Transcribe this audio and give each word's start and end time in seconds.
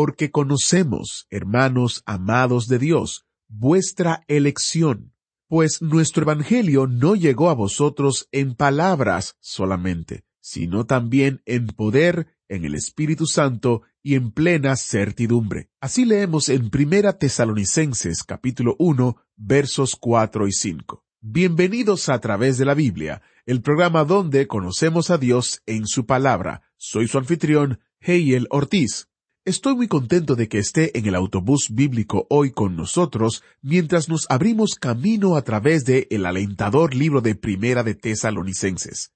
Porque 0.00 0.30
conocemos, 0.30 1.26
hermanos 1.28 2.04
amados 2.06 2.68
de 2.68 2.78
Dios, 2.78 3.26
vuestra 3.48 4.22
elección, 4.28 5.12
pues 5.48 5.82
nuestro 5.82 6.22
Evangelio 6.22 6.86
no 6.86 7.16
llegó 7.16 7.50
a 7.50 7.54
vosotros 7.54 8.28
en 8.30 8.54
palabras 8.54 9.34
solamente, 9.40 10.22
sino 10.38 10.86
también 10.86 11.42
en 11.46 11.66
poder, 11.66 12.28
en 12.46 12.64
el 12.64 12.76
Espíritu 12.76 13.26
Santo 13.26 13.82
y 14.00 14.14
en 14.14 14.30
plena 14.30 14.76
certidumbre. 14.76 15.68
Así 15.80 16.04
leemos 16.04 16.48
en 16.48 16.70
Primera 16.70 17.18
Tesalonicenses 17.18 18.22
capítulo 18.22 18.76
1 18.78 19.16
versos 19.34 19.96
4 19.96 20.46
y 20.46 20.52
5. 20.52 21.04
Bienvenidos 21.20 22.08
a 22.08 22.20
través 22.20 22.56
de 22.56 22.66
la 22.66 22.74
Biblia, 22.74 23.20
el 23.46 23.62
programa 23.62 24.04
donde 24.04 24.46
conocemos 24.46 25.10
a 25.10 25.18
Dios 25.18 25.60
en 25.66 25.88
su 25.88 26.06
palabra. 26.06 26.62
Soy 26.76 27.08
su 27.08 27.18
anfitrión, 27.18 27.80
Heiel 27.98 28.46
Ortiz. 28.50 29.08
Estoy 29.48 29.74
muy 29.76 29.88
contento 29.88 30.36
de 30.36 30.46
que 30.46 30.58
esté 30.58 30.98
en 30.98 31.06
el 31.06 31.14
autobús 31.14 31.68
bíblico 31.70 32.26
hoy 32.28 32.50
con 32.50 32.76
nosotros 32.76 33.42
mientras 33.62 34.10
nos 34.10 34.26
abrimos 34.28 34.74
camino 34.74 35.36
a 35.36 35.42
través 35.42 35.86
de 35.86 36.06
el 36.10 36.26
alentador 36.26 36.94
libro 36.94 37.22
de 37.22 37.34
Primera 37.34 37.82
de 37.82 37.94
Tesalonicenses. 37.94 39.14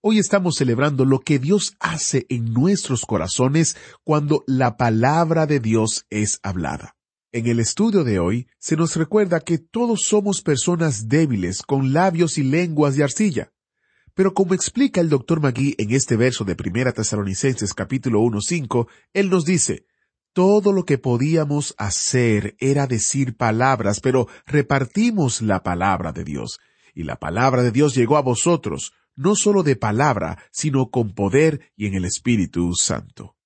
Hoy 0.00 0.20
estamos 0.20 0.54
celebrando 0.54 1.04
lo 1.04 1.20
que 1.20 1.38
Dios 1.38 1.74
hace 1.80 2.24
en 2.30 2.54
nuestros 2.54 3.04
corazones 3.04 3.76
cuando 4.04 4.42
la 4.46 4.78
palabra 4.78 5.44
de 5.44 5.60
Dios 5.60 6.06
es 6.08 6.40
hablada. 6.42 6.96
En 7.30 7.46
el 7.46 7.60
estudio 7.60 8.04
de 8.04 8.20
hoy 8.20 8.48
se 8.58 8.74
nos 8.74 8.96
recuerda 8.96 9.40
que 9.40 9.58
todos 9.58 10.00
somos 10.00 10.40
personas 10.40 11.10
débiles 11.10 11.60
con 11.60 11.92
labios 11.92 12.38
y 12.38 12.42
lenguas 12.42 12.96
de 12.96 13.04
arcilla. 13.04 13.52
Pero 14.18 14.34
como 14.34 14.52
explica 14.52 15.00
el 15.00 15.10
doctor 15.10 15.40
Magui 15.40 15.76
en 15.78 15.92
este 15.92 16.16
verso 16.16 16.44
de 16.44 16.56
Primera 16.56 16.90
Tesalonicenses 16.90 17.72
capítulo 17.72 18.20
1.5, 18.22 18.88
él 19.12 19.30
nos 19.30 19.44
dice, 19.44 19.86
todo 20.32 20.72
lo 20.72 20.84
que 20.84 20.98
podíamos 20.98 21.76
hacer 21.78 22.56
era 22.58 22.88
decir 22.88 23.36
palabras, 23.36 24.00
pero 24.00 24.26
repartimos 24.44 25.40
la 25.40 25.62
palabra 25.62 26.10
de 26.10 26.24
Dios. 26.24 26.58
Y 26.96 27.04
la 27.04 27.20
palabra 27.20 27.62
de 27.62 27.70
Dios 27.70 27.94
llegó 27.94 28.16
a 28.16 28.22
vosotros, 28.22 28.92
no 29.14 29.36
solo 29.36 29.62
de 29.62 29.76
palabra, 29.76 30.42
sino 30.50 30.90
con 30.90 31.14
poder 31.14 31.70
y 31.76 31.86
en 31.86 31.94
el 31.94 32.04
Espíritu 32.04 32.74
Santo. 32.74 33.36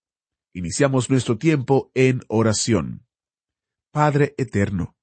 Iniciamos 0.54 1.10
nuestro 1.10 1.36
tiempo 1.36 1.90
en 1.92 2.22
oración. 2.28 3.06
Padre 3.90 4.34
eterno, 4.38 4.96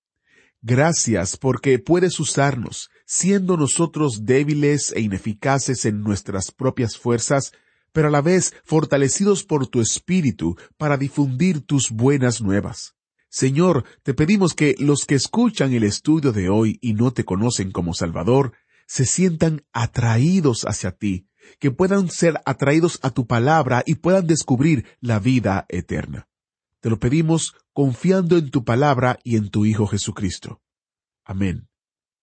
gracias 0.63 1.37
porque 1.37 1.77
puedes 1.77 2.19
usarnos, 2.19 2.89
siendo 3.11 3.57
nosotros 3.57 4.23
débiles 4.25 4.93
e 4.95 5.01
ineficaces 5.01 5.85
en 5.85 6.03
nuestras 6.03 6.51
propias 6.51 6.95
fuerzas, 6.95 7.53
pero 7.91 8.09
a 8.09 8.11
la 8.11 8.21
vez 8.21 8.53
fortalecidos 8.63 9.43
por 9.43 9.65
tu 9.65 9.81
Espíritu 9.81 10.57
para 10.77 10.95
difundir 10.95 11.61
tus 11.61 11.89
buenas 11.89 12.39
nuevas. 12.39 12.93
Señor, 13.27 13.83
te 14.03 14.13
pedimos 14.13 14.53
que 14.53 14.75
los 14.77 15.05
que 15.05 15.15
escuchan 15.15 15.73
el 15.73 15.85
estudio 15.85 16.31
de 16.31 16.49
hoy 16.49 16.77
y 16.81 16.93
no 16.93 17.11
te 17.11 17.25
conocen 17.25 17.71
como 17.71 17.95
Salvador, 17.95 18.53
se 18.85 19.07
sientan 19.07 19.63
atraídos 19.73 20.65
hacia 20.65 20.91
ti, 20.91 21.27
que 21.57 21.71
puedan 21.71 22.11
ser 22.11 22.39
atraídos 22.45 22.99
a 23.01 23.09
tu 23.09 23.25
palabra 23.25 23.81
y 23.87 23.95
puedan 23.95 24.27
descubrir 24.27 24.85
la 25.01 25.17
vida 25.17 25.65
eterna. 25.69 26.27
Te 26.79 26.91
lo 26.91 26.99
pedimos 26.99 27.55
confiando 27.73 28.37
en 28.37 28.51
tu 28.51 28.63
palabra 28.63 29.17
y 29.23 29.35
en 29.35 29.49
tu 29.49 29.65
Hijo 29.65 29.87
Jesucristo. 29.87 30.61
Amén. 31.23 31.69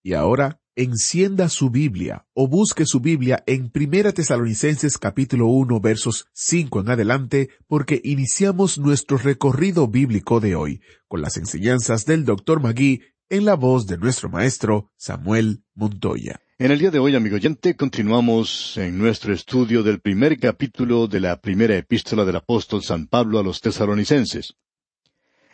Y 0.05 0.13
ahora, 0.15 0.61
encienda 0.77 1.49
su 1.49 1.71
Biblia 1.71 2.27
o 2.35 2.49
busque 2.49 2.85
su 2.85 3.01
Biblia 3.01 3.43
en 3.47 3.71
Primera 3.71 4.13
Tesalonicenses 4.13 4.99
capítulo 4.99 5.47
1 5.47 5.81
versos 5.81 6.29
5 6.35 6.83
en 6.83 6.91
adelante 6.91 7.49
porque 7.67 7.99
iniciamos 8.05 8.77
nuestro 8.77 9.17
recorrido 9.17 9.89
bíblico 9.89 10.39
de 10.39 10.55
hoy 10.55 10.83
con 11.09 11.23
las 11.23 11.39
enseñanzas 11.39 12.05
del 12.05 12.27
Dr. 12.27 12.61
Magui 12.61 13.01
en 13.31 13.47
la 13.47 13.55
voz 13.55 13.87
de 13.87 13.97
nuestro 13.97 14.29
maestro 14.29 14.93
Samuel 14.99 15.65
Montoya. 15.75 16.41
En 16.59 16.71
el 16.71 16.79
día 16.79 16.91
de 16.91 16.99
hoy, 16.99 17.15
amigo 17.15 17.37
oyente, 17.37 17.75
continuamos 17.75 18.77
en 18.77 18.99
nuestro 18.99 19.33
estudio 19.33 19.83
del 19.83 20.01
primer 20.01 20.39
capítulo 20.39 21.07
de 21.07 21.21
la 21.21 21.41
primera 21.41 21.75
epístola 21.75 22.27
del 22.27 22.37
apóstol 22.37 22.83
San 22.83 23.07
Pablo 23.07 23.39
a 23.39 23.43
los 23.43 23.63
tesalonicenses. 23.63 24.57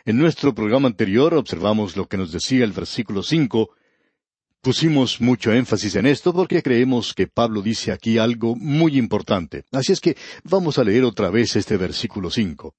En 0.03 0.17
nuestro 0.17 0.53
programa 0.53 0.89
anterior 0.89 1.33
observamos 1.33 1.95
lo 1.95 2.09
que 2.09 2.17
nos 2.17 2.33
decía 2.33 2.65
el 2.65 2.73
versículo 2.73 3.23
cinco. 3.23 3.69
Pusimos 4.63 5.19
mucho 5.19 5.51
énfasis 5.51 5.97
en 5.97 6.05
esto 6.05 6.33
porque 6.33 6.63
creemos 6.63 7.13
que 7.13 7.27
Pablo 7.27 7.61
dice 7.61 7.91
aquí 7.91 8.17
algo 8.17 8.55
muy 8.55 8.97
importante. 8.97 9.65
Así 9.73 9.91
es 9.91 9.99
que 9.99 10.15
vamos 10.45 10.79
a 10.79 10.85
leer 10.85 11.03
otra 11.03 11.29
vez 11.29 11.57
este 11.57 11.75
versículo 11.75 12.31
cinco. 12.31 12.73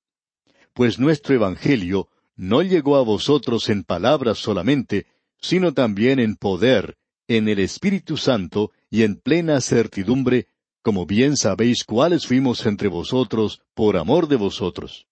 Pues 0.73 0.99
nuestro 0.99 1.35
Evangelio 1.35 2.09
no 2.37 2.63
llegó 2.63 2.97
a 2.97 3.03
vosotros 3.03 3.69
en 3.69 3.85
palabras 3.85 4.39
solamente, 4.39 5.05
sino 5.39 5.75
también 5.75 6.21
en 6.21 6.37
poder, 6.37 6.97
en 7.29 7.51
el 7.51 7.59
Espíritu 7.59 8.17
Santo 8.17 8.73
y 8.89 9.03
en 9.03 9.17
plena 9.17 9.61
certidumbre, 9.61 10.47
como 10.81 11.05
bien 11.05 11.37
sabéis 11.37 11.85
cuáles 11.85 12.27
fuimos 12.27 12.65
entre 12.65 12.89
vosotros 12.89 13.61
por 13.75 13.99
amor 13.99 14.27
de 14.29 14.37
vosotros. 14.37 15.07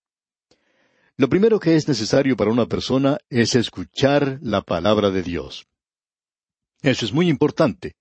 Lo 1.18 1.28
primero 1.28 1.60
que 1.60 1.76
es 1.76 1.86
necesario 1.86 2.34
para 2.34 2.50
una 2.50 2.64
persona 2.64 3.18
es 3.28 3.56
escuchar 3.56 4.38
la 4.40 4.62
palabra 4.62 5.10
de 5.10 5.22
Dios. 5.22 5.66
Eso 6.82 7.06
es 7.06 7.12
muy 7.12 7.28
importante. 7.28 7.94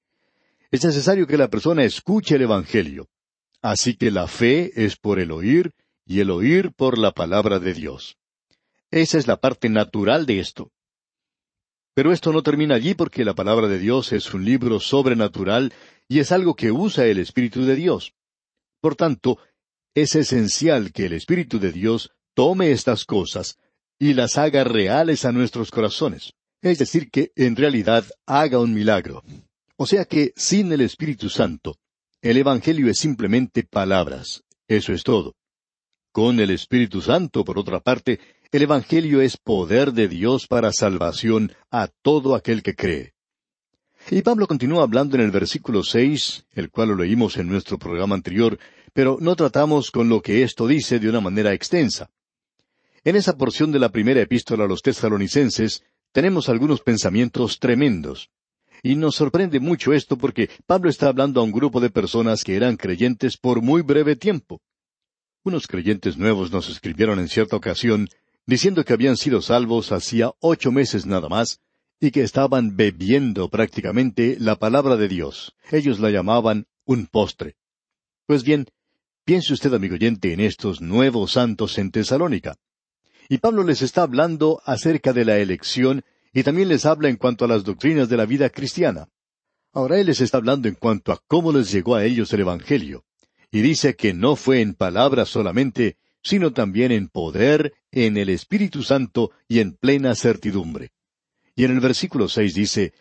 Es 0.72 0.84
necesario 0.84 1.28
que 1.28 1.38
la 1.38 1.50
persona 1.50 1.84
escuche 1.84 2.36
el 2.36 2.42
Evangelio. 2.42 3.08
Así 3.62 3.96
que 3.96 4.10
la 4.10 4.28
fe 4.28 4.72
es 4.76 4.98
por 4.98 5.20
el 5.20 5.32
oír 5.32 5.72
y 6.06 6.20
el 6.20 6.32
oír 6.32 6.72
por 6.74 6.98
la 6.98 7.12
palabra 7.12 7.60
de 7.60 7.76
Dios. 7.76 8.18
Esa 8.90 9.20
es 9.20 9.28
la 9.28 9.38
parte 9.38 9.70
natural 9.70 10.26
de 10.26 10.40
esto. 10.40 10.72
Pero 11.94 12.12
esto 12.12 12.34
no 12.34 12.42
termina 12.42 12.76
allí 12.76 12.96
porque 12.96 13.24
la 13.24 13.36
palabra 13.36 13.68
de 13.68 13.78
Dios 13.78 14.14
es 14.14 14.34
un 14.34 14.46
libro 14.46 14.80
sobrenatural 14.80 15.74
y 16.08 16.20
es 16.20 16.32
algo 16.32 16.56
que 16.56 16.72
usa 16.72 17.06
el 17.06 17.20
Espíritu 17.20 17.66
de 17.66 17.76
Dios. 17.76 18.14
Por 18.80 18.96
tanto, 18.96 19.38
es 19.94 20.16
esencial 20.16 20.92
que 20.92 21.06
el 21.06 21.14
Espíritu 21.14 21.60
de 21.60 21.72
Dios 21.72 22.12
tome 22.34 22.72
estas 22.72 23.06
cosas 23.06 23.60
y 24.00 24.14
las 24.14 24.38
haga 24.38 24.64
reales 24.64 25.26
a 25.26 25.32
nuestros 25.32 25.70
corazones. 25.70 26.34
Es 26.62 26.78
decir, 26.80 27.10
que 27.10 27.32
en 27.36 27.56
realidad 27.56 28.06
haga 28.26 28.60
un 28.60 28.74
milagro. 28.74 29.24
O 29.78 29.88
sea 29.88 30.06
que 30.06 30.34
sin 30.36 30.72
el 30.72 30.82
Espíritu 30.82 31.30
Santo, 31.30 31.78
el 32.22 32.38
Evangelio 32.38 32.90
es 32.90 33.00
simplemente 33.00 33.64
palabras. 33.64 34.44
Eso 34.68 34.94
es 34.94 35.04
todo. 35.04 35.36
Con 36.12 36.40
el 36.40 36.52
Espíritu 36.52 37.02
Santo, 37.02 37.44
por 37.44 37.58
otra 37.58 37.80
parte, 37.80 38.20
el 38.52 38.62
Evangelio 38.62 39.22
es 39.22 39.38
poder 39.38 39.94
de 39.94 40.08
Dios 40.08 40.46
para 40.46 40.72
salvación 40.72 41.54
a 41.72 41.88
todo 41.88 42.36
aquel 42.36 42.62
que 42.62 42.76
cree. 42.76 43.14
Y 44.10 44.22
Pablo 44.22 44.48
continúa 44.48 44.84
hablando 44.84 45.16
en 45.16 45.22
el 45.22 45.32
versículo 45.32 45.84
seis, 45.84 46.46
el 46.54 46.70
cual 46.70 46.90
lo 46.90 46.96
leímos 46.96 47.38
en 47.38 47.48
nuestro 47.48 47.78
programa 47.80 48.16
anterior, 48.16 48.60
pero 48.94 49.18
no 49.20 49.36
tratamos 49.36 49.90
con 49.90 50.10
lo 50.10 50.22
que 50.22 50.44
esto 50.44 50.68
dice 50.68 51.00
de 51.00 51.10
una 51.10 51.22
manera 51.22 51.54
extensa. 51.54 52.10
En 53.04 53.16
esa 53.16 53.38
porción 53.38 53.72
de 53.72 53.80
la 53.80 53.90
primera 53.90 54.22
epístola 54.22 54.66
a 54.66 54.68
los 54.68 54.82
tesalonicenses 54.82 55.84
tenemos 56.12 56.50
algunos 56.50 56.82
pensamientos 56.82 57.60
tremendos. 57.60 58.30
Y 58.84 58.96
nos 58.96 59.16
sorprende 59.16 59.60
mucho 59.60 59.94
esto 59.94 60.18
porque 60.18 60.50
Pablo 60.66 60.90
está 60.90 61.08
hablando 61.08 61.40
a 61.40 61.44
un 61.44 61.52
grupo 61.52 61.80
de 61.80 61.90
personas 61.90 62.44
que 62.44 62.56
eran 62.56 62.78
creyentes 62.78 63.38
por 63.38 63.62
muy 63.62 63.82
breve 63.82 64.16
tiempo. 64.16 64.62
Unos 65.44 65.68
creyentes 65.68 66.18
nuevos 66.18 66.52
nos 66.52 66.70
escribieron 66.70 67.20
en 67.20 67.28
cierta 67.28 67.56
ocasión 67.56 68.08
diciendo 68.46 68.84
que 68.84 68.94
habían 68.94 69.18
sido 69.18 69.42
salvos 69.42 69.92
hacía 69.92 70.32
ocho 70.40 70.72
meses 70.72 71.06
nada 71.06 71.30
más, 71.30 71.62
y 72.00 72.12
que 72.12 72.24
estaban 72.24 72.76
bebiendo 72.76 73.48
prácticamente 73.50 74.36
la 74.40 74.56
palabra 74.58 74.98
de 74.98 75.08
Dios. 75.08 75.56
Ellos 75.72 76.00
la 76.00 76.10
llamaban 76.10 76.66
un 76.84 77.06
postre. 77.06 77.56
Pues 78.26 78.44
bien, 78.44 78.66
piense 79.24 79.54
usted, 79.54 79.74
amigo 79.74 79.94
oyente, 79.94 80.34
en 80.34 80.40
estos 80.40 80.82
nuevos 80.82 81.34
santos 81.34 81.78
en 81.78 81.92
Tesalónica. 81.92 82.56
Y 83.32 83.38
Pablo 83.38 83.64
les 83.64 83.82
está 83.82 84.02
hablando 84.02 84.62
acerca 84.66 85.14
de 85.14 85.24
la 85.24 85.38
elección 85.38 86.04
y 86.34 86.44
también 86.44 86.68
les 86.68 86.86
habla 86.86 87.08
en 87.08 87.16
cuanto 87.16 87.46
a 87.46 87.48
las 87.48 87.64
doctrinas 87.64 88.10
de 88.10 88.18
la 88.18 88.26
vida 88.26 88.50
cristiana. 88.50 89.08
Ahora 89.72 90.02
él 90.02 90.08
les 90.08 90.20
está 90.20 90.36
hablando 90.36 90.68
en 90.68 90.76
cuanto 90.76 91.14
a 91.14 91.22
cómo 91.30 91.54
les 91.54 91.72
llegó 91.72 91.96
a 91.96 92.04
ellos 92.04 92.34
el 92.34 92.42
Evangelio. 92.42 93.06
Y 93.50 93.62
dice 93.62 93.96
que 93.96 94.14
no 94.14 94.36
fue 94.36 94.60
en 94.60 94.74
palabras 94.74 95.30
solamente, 95.30 95.96
sino 96.22 96.52
también 96.52 96.92
en 96.92 97.08
poder, 97.08 97.72
en 97.90 98.18
el 98.18 98.28
Espíritu 98.28 98.84
Santo 98.84 99.32
y 99.48 99.60
en 99.60 99.78
plena 99.78 100.14
certidumbre. 100.14 100.92
Y 101.56 101.64
en 101.64 101.72
el 101.72 101.80
versículo 101.80 102.28
seis 102.28 102.54
dice, 102.54 102.92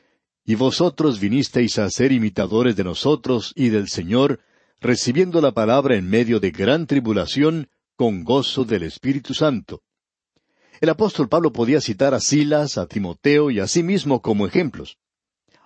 Y 0.44 0.54
vosotros 0.54 1.18
vinisteis 1.18 1.76
a 1.80 1.90
ser 1.90 2.12
imitadores 2.12 2.76
de 2.76 2.84
nosotros 2.84 3.52
y 3.56 3.70
del 3.70 3.88
Señor, 3.88 4.38
recibiendo 4.80 5.40
la 5.40 5.50
palabra 5.50 5.96
en 5.96 6.08
medio 6.08 6.38
de 6.38 6.52
gran 6.52 6.86
tribulación, 6.86 7.68
con 7.96 8.22
gozo 8.22 8.64
del 8.64 8.84
Espíritu 8.84 9.34
Santo. 9.34 9.82
El 10.80 10.88
apóstol 10.88 11.28
Pablo 11.28 11.52
podía 11.52 11.78
citar 11.82 12.14
a 12.14 12.20
Silas, 12.20 12.78
a 12.78 12.86
Timoteo 12.86 13.50
y 13.50 13.60
a 13.60 13.66
sí 13.66 13.82
mismo 13.82 14.22
como 14.22 14.46
ejemplos. 14.46 14.96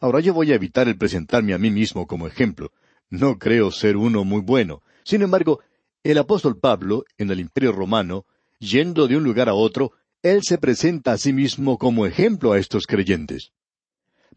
Ahora 0.01 0.19
yo 0.19 0.35
voy 0.35 0.51
a 0.51 0.57
evitar 0.57 0.89
el 0.89 0.99
presentarme 0.99 1.55
a 1.55 1.59
mí 1.59 1.71
mismo 1.71 2.09
como 2.09 2.27
ejemplo. 2.27 2.73
No 3.11 3.39
creo 3.39 3.71
ser 3.71 3.97
uno 3.97 4.25
muy 4.25 4.41
bueno. 4.41 4.83
Sin 5.05 5.23
embargo, 5.23 5.61
el 6.03 6.19
apóstol 6.19 6.59
Pablo, 6.59 7.05
en 7.17 7.31
el 7.31 7.39
Imperio 7.39 7.71
Romano, 7.71 8.27
yendo 8.59 9.07
de 9.07 9.17
un 9.17 9.23
lugar 9.23 9.49
a 9.49 9.55
otro, 9.55 9.93
él 10.21 10.41
se 10.43 10.59
presenta 10.59 11.13
a 11.13 11.19
sí 11.19 11.33
mismo 11.33 11.79
como 11.79 12.07
ejemplo 12.07 12.51
a 12.51 12.59
estos 12.59 12.85
creyentes. 12.85 13.53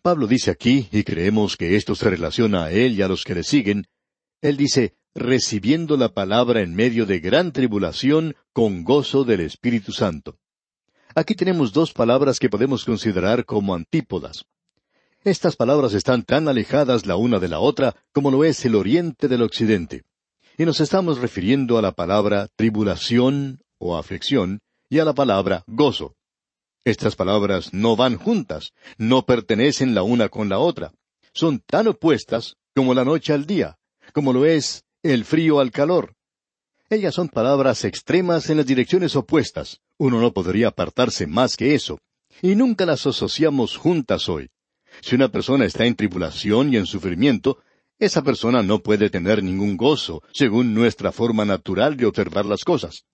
Pablo 0.03 0.27
dice 0.27 0.51
aquí, 0.51 0.89
y 0.91 1.03
creemos 1.03 1.57
que 1.57 1.75
esto 1.75 1.95
se 1.95 2.07
relaciona 2.07 2.65
a 2.65 2.71
él 2.71 2.93
y 2.93 3.01
a 3.01 3.07
los 3.07 3.23
que 3.23 3.33
le 3.33 3.43
siguen, 3.43 3.87
él 4.41 4.57
dice, 4.57 4.93
recibiendo 5.15 5.97
la 5.97 6.13
palabra 6.13 6.61
en 6.61 6.75
medio 6.75 7.07
de 7.07 7.19
gran 7.19 7.51
tribulación 7.51 8.35
con 8.53 8.83
gozo 8.83 9.23
del 9.23 9.39
Espíritu 9.39 9.91
Santo. 9.91 10.37
Aquí 11.15 11.35
tenemos 11.35 11.73
dos 11.73 11.93
palabras 11.93 12.39
que 12.39 12.49
podemos 12.49 12.85
considerar 12.85 13.45
como 13.45 13.73
antípodas. 13.73 14.45
Estas 15.23 15.55
palabras 15.55 15.93
están 15.93 16.23
tan 16.23 16.47
alejadas 16.47 17.05
la 17.05 17.15
una 17.15 17.39
de 17.39 17.47
la 17.47 17.59
otra 17.59 17.95
como 18.13 18.31
lo 18.31 18.43
es 18.43 18.63
el 18.65 18.75
oriente 18.75 19.27
del 19.27 19.41
occidente. 19.41 20.03
Y 20.57 20.65
nos 20.65 20.79
estamos 20.79 21.19
refiriendo 21.19 21.77
a 21.77 21.81
la 21.81 21.91
palabra 21.91 22.47
tribulación 22.55 23.59
o 23.77 23.97
aflicción 23.97 24.61
y 24.89 24.99
a 24.99 25.05
la 25.05 25.13
palabra 25.13 25.63
gozo. 25.67 26.15
Estas 26.85 27.15
palabras 27.15 27.73
no 27.73 27.95
van 27.95 28.17
juntas, 28.17 28.71
no 28.97 29.25
pertenecen 29.25 29.93
la 29.93 30.03
una 30.03 30.29
con 30.29 30.49
la 30.49 30.59
otra. 30.59 30.93
Son 31.33 31.59
tan 31.59 31.87
opuestas 31.87 32.55
como 32.73 32.93
la 32.93 33.03
noche 33.03 33.33
al 33.33 33.45
día, 33.45 33.77
como 34.13 34.31
lo 34.31 34.45
es 34.45 34.85
el 35.03 35.25
frío 35.25 35.59
al 35.59 35.71
calor. 35.71 36.15
Ellas 36.89 37.15
son 37.15 37.27
palabras 37.27 37.83
extremas 37.83 38.49
en 38.49 38.57
las 38.57 38.65
direcciones 38.65 39.15
opuestas. 39.15 39.81
Uno 39.97 40.21
no 40.21 40.31
podría 40.31 40.69
apartarse 40.69 41.27
más 41.27 41.57
que 41.57 41.73
eso. 41.75 41.99
Y 42.41 42.55
nunca 42.55 42.85
las 42.85 43.05
asociamos 43.07 43.77
juntas 43.77 44.29
hoy. 44.29 44.49
Si 45.01 45.15
una 45.15 45.29
persona 45.29 45.65
está 45.65 45.85
en 45.85 45.95
tribulación 45.95 46.73
y 46.73 46.77
en 46.77 46.85
sufrimiento, 46.85 47.59
esa 47.99 48.23
persona 48.23 48.61
no 48.61 48.79
puede 48.79 49.09
tener 49.09 49.43
ningún 49.43 49.75
gozo, 49.75 50.21
según 50.31 50.73
nuestra 50.73 51.11
forma 51.11 51.45
natural 51.45 51.97
de 51.97 52.05
observar 52.05 52.45
las 52.45 52.63
cosas. 52.63 53.05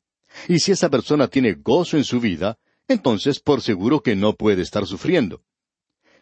Y 0.47 0.59
si 0.59 0.71
esa 0.73 0.89
persona 0.89 1.27
tiene 1.27 1.53
gozo 1.53 1.95
en 1.97 2.03
su 2.03 2.19
vida, 2.19 2.57
entonces 2.87 3.39
por 3.39 3.61
seguro 3.61 4.01
que 4.01 4.15
no 4.15 4.33
puede 4.33 4.61
estar 4.61 4.85
sufriendo. 4.85 5.41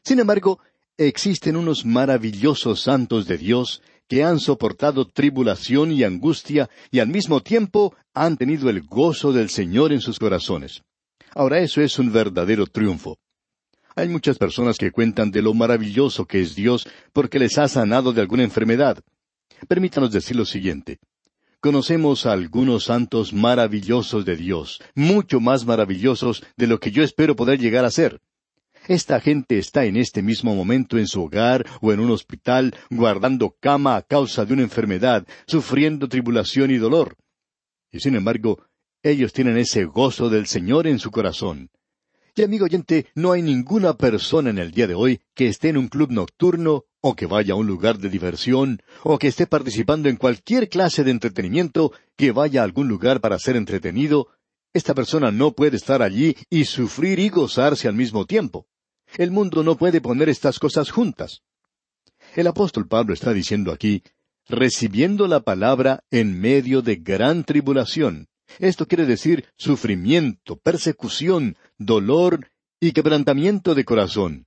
Sin 0.04 0.20
embargo, 0.20 0.60
existen 0.98 1.56
unos 1.56 1.86
maravillosos 1.86 2.82
santos 2.82 3.26
de 3.26 3.38
Dios 3.38 3.82
que 4.12 4.26
han 4.26 4.42
soportado 4.42 5.06
tribulación 5.08 5.94
y 5.94 6.04
angustia 6.04 6.70
y 6.92 7.00
al 7.00 7.08
mismo 7.08 7.40
tiempo 7.40 7.96
han 8.14 8.36
tenido 8.36 8.70
el 8.70 8.82
gozo 8.82 9.32
del 9.32 9.50
Señor 9.50 9.94
en 9.94 10.02
sus 10.02 10.20
corazones. 10.20 10.84
Ahora 11.34 11.60
eso 11.60 11.80
es 11.80 11.98
un 11.98 12.12
verdadero 12.12 12.68
triunfo. 12.68 13.20
Hay 13.96 14.10
muchas 14.10 14.38
personas 14.38 14.78
que 14.78 14.92
cuentan 14.92 15.32
de 15.32 15.42
lo 15.42 15.54
maravilloso 15.54 16.26
que 16.26 16.42
es 16.42 16.56
Dios 16.56 16.90
porque 17.14 17.40
les 17.40 17.58
ha 17.58 17.70
sanado 17.70 18.12
de 18.12 18.20
alguna 18.20 18.44
enfermedad. 18.44 19.00
Permítanos 19.70 20.12
decir 20.12 20.36
lo 20.36 20.44
siguiente. 20.44 21.00
Conocemos 21.62 22.26
a 22.26 22.34
algunos 22.34 22.84
santos 22.84 23.32
maravillosos 23.32 24.26
de 24.26 24.36
Dios, 24.36 24.82
mucho 24.94 25.40
más 25.40 25.66
maravillosos 25.66 26.44
de 26.58 26.68
lo 26.68 26.82
que 26.82 26.92
yo 26.92 27.02
espero 27.02 27.38
poder 27.38 27.60
llegar 27.60 27.86
a 27.86 27.92
ser. 27.92 28.20
Esta 28.88 29.20
gente 29.20 29.60
está 29.60 29.86
en 29.86 29.96
este 29.96 30.22
mismo 30.22 30.56
momento 30.56 30.98
en 30.98 31.08
su 31.08 31.24
hogar 31.24 31.66
o 31.82 31.94
en 31.94 32.00
un 32.00 32.12
hospital, 32.12 32.76
guardando 32.90 33.56
cama 33.60 33.96
a 33.96 34.02
causa 34.02 34.46
de 34.46 34.54
una 34.54 34.64
enfermedad, 34.64 35.28
sufriendo 35.46 36.10
tribulación 36.10 36.72
y 36.72 36.78
dolor. 36.78 37.16
Y 37.92 38.00
sin 38.00 38.16
embargo, 38.16 38.64
ellos 39.04 39.34
tienen 39.34 39.58
ese 39.58 39.86
gozo 39.86 40.30
del 40.30 40.48
Señor 40.48 40.88
en 40.88 41.00
su 41.00 41.12
corazón. 41.12 41.70
Y 42.36 42.44
amigo 42.44 42.66
oyente, 42.66 43.08
no 43.14 43.34
hay 43.34 43.42
ninguna 43.42 43.98
persona 43.98 44.50
en 44.50 44.58
el 44.58 44.72
día 44.72 44.88
de 44.88 44.96
hoy 44.96 45.20
que 45.36 45.48
esté 45.48 45.70
en 45.70 45.78
un 45.78 45.90
club 45.90 46.12
nocturno, 46.12 46.86
o 47.02 47.16
que 47.16 47.26
vaya 47.26 47.54
a 47.54 47.58
un 47.58 47.68
lugar 47.68 47.98
de 47.98 48.10
diversión, 48.10 48.82
o 49.04 49.20
que 49.20 49.28
esté 49.28 49.48
participando 49.48 50.08
en 50.08 50.16
cualquier 50.16 50.70
clase 50.70 51.04
de 51.04 51.12
entretenimiento, 51.12 51.92
que 52.16 52.32
vaya 52.32 52.62
a 52.62 52.64
algún 52.64 52.88
lugar 52.88 53.20
para 53.20 53.38
ser 53.38 53.58
entretenido, 53.58 54.28
esta 54.74 54.94
persona 54.94 55.32
no 55.32 55.52
puede 55.52 55.78
estar 55.78 56.02
allí 56.02 56.36
y 56.50 56.66
sufrir 56.66 57.20
y 57.20 57.30
gozarse 57.30 57.88
al 57.88 57.96
mismo 57.96 58.26
tiempo. 58.26 58.68
El 59.18 59.32
mundo 59.32 59.64
no 59.64 59.78
puede 59.78 60.00
poner 60.00 60.30
estas 60.30 60.60
cosas 60.60 60.92
juntas. 60.92 61.42
El 62.36 62.48
apóstol 62.48 62.88
Pablo 62.88 63.14
está 63.14 63.34
diciendo 63.34 63.72
aquí, 63.72 64.04
recibiendo 64.48 65.28
la 65.28 65.42
palabra 65.42 66.04
en 66.12 66.40
medio 66.40 66.82
de 66.82 66.96
gran 66.96 67.44
tribulación. 67.44 68.28
Esto 68.60 68.88
quiere 68.88 69.06
decir 69.06 69.46
sufrimiento, 69.58 70.58
persecución, 70.58 71.58
dolor 71.78 72.52
y 72.80 72.92
quebrantamiento 72.92 73.76
de 73.76 73.86
corazón. 73.86 74.46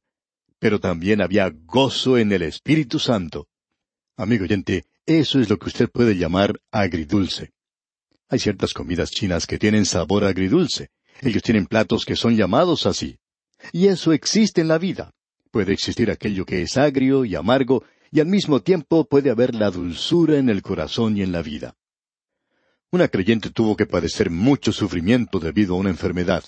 Pero 0.59 0.81
también 0.81 1.21
había 1.21 1.51
gozo 1.51 2.17
en 2.17 2.33
el 2.33 2.43
Espíritu 2.43 2.99
Santo. 2.99 3.49
Amigo 4.17 4.45
oyente, 4.45 4.85
eso 5.07 5.41
es 5.41 5.51
lo 5.51 5.59
que 5.59 5.69
usted 5.69 5.91
puede 5.91 6.17
llamar 6.17 6.61
agridulce. 6.71 7.54
Hay 8.35 8.41
ciertas 8.41 8.75
comidas 8.75 9.13
chinas 9.13 9.47
que 9.47 9.61
tienen 9.61 9.87
sabor 9.87 10.25
agridulce. 10.25 10.89
Ellos 11.21 11.41
tienen 11.41 11.67
platos 11.67 12.05
que 12.05 12.17
son 12.17 12.35
llamados 12.35 12.85
así. 12.85 13.17
Y 13.71 13.87
eso 13.87 14.13
existe 14.13 14.61
en 14.61 14.67
la 14.67 14.79
vida. 14.79 15.13
Puede 15.53 15.73
existir 15.73 16.11
aquello 16.11 16.45
que 16.45 16.61
es 16.61 16.77
agrio 16.77 17.25
y 17.25 17.37
amargo, 17.37 17.85
y 18.11 18.19
al 18.19 18.27
mismo 18.27 18.61
tiempo 18.61 19.05
puede 19.05 19.31
haber 19.31 19.55
la 19.55 19.71
dulzura 19.71 20.37
en 20.37 20.49
el 20.49 20.63
corazón 20.63 21.17
y 21.17 21.23
en 21.23 21.31
la 21.31 21.43
vida. 21.43 21.77
Una 22.91 23.07
creyente 23.07 23.51
tuvo 23.51 23.77
que 23.77 23.87
padecer 23.87 24.31
mucho 24.31 24.73
sufrimiento 24.73 25.39
debido 25.39 25.77
a 25.77 25.79
una 25.79 25.91
enfermedad. 25.91 26.43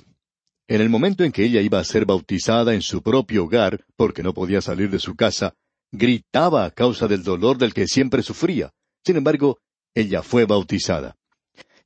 En 0.67 0.81
el 0.81 0.91
momento 0.91 1.23
en 1.23 1.31
que 1.31 1.45
ella 1.45 1.61
iba 1.61 1.79
a 1.79 1.85
ser 1.85 2.05
bautizada 2.05 2.75
en 2.75 2.83
su 2.83 3.01
propio 3.01 3.45
hogar, 3.45 3.85
porque 3.95 4.25
no 4.25 4.35
podía 4.35 4.61
salir 4.61 4.91
de 4.91 4.99
su 4.99 5.15
casa, 5.15 5.55
gritaba 5.93 6.65
a 6.65 6.73
causa 6.73 7.07
del 7.07 7.23
dolor 7.23 7.59
del 7.59 7.73
que 7.73 7.87
siempre 7.87 8.25
sufría. 8.25 8.73
Sin 9.05 9.19
embargo, 9.19 9.61
ella 9.95 10.25
fue 10.25 10.47
bautizada. 10.47 11.17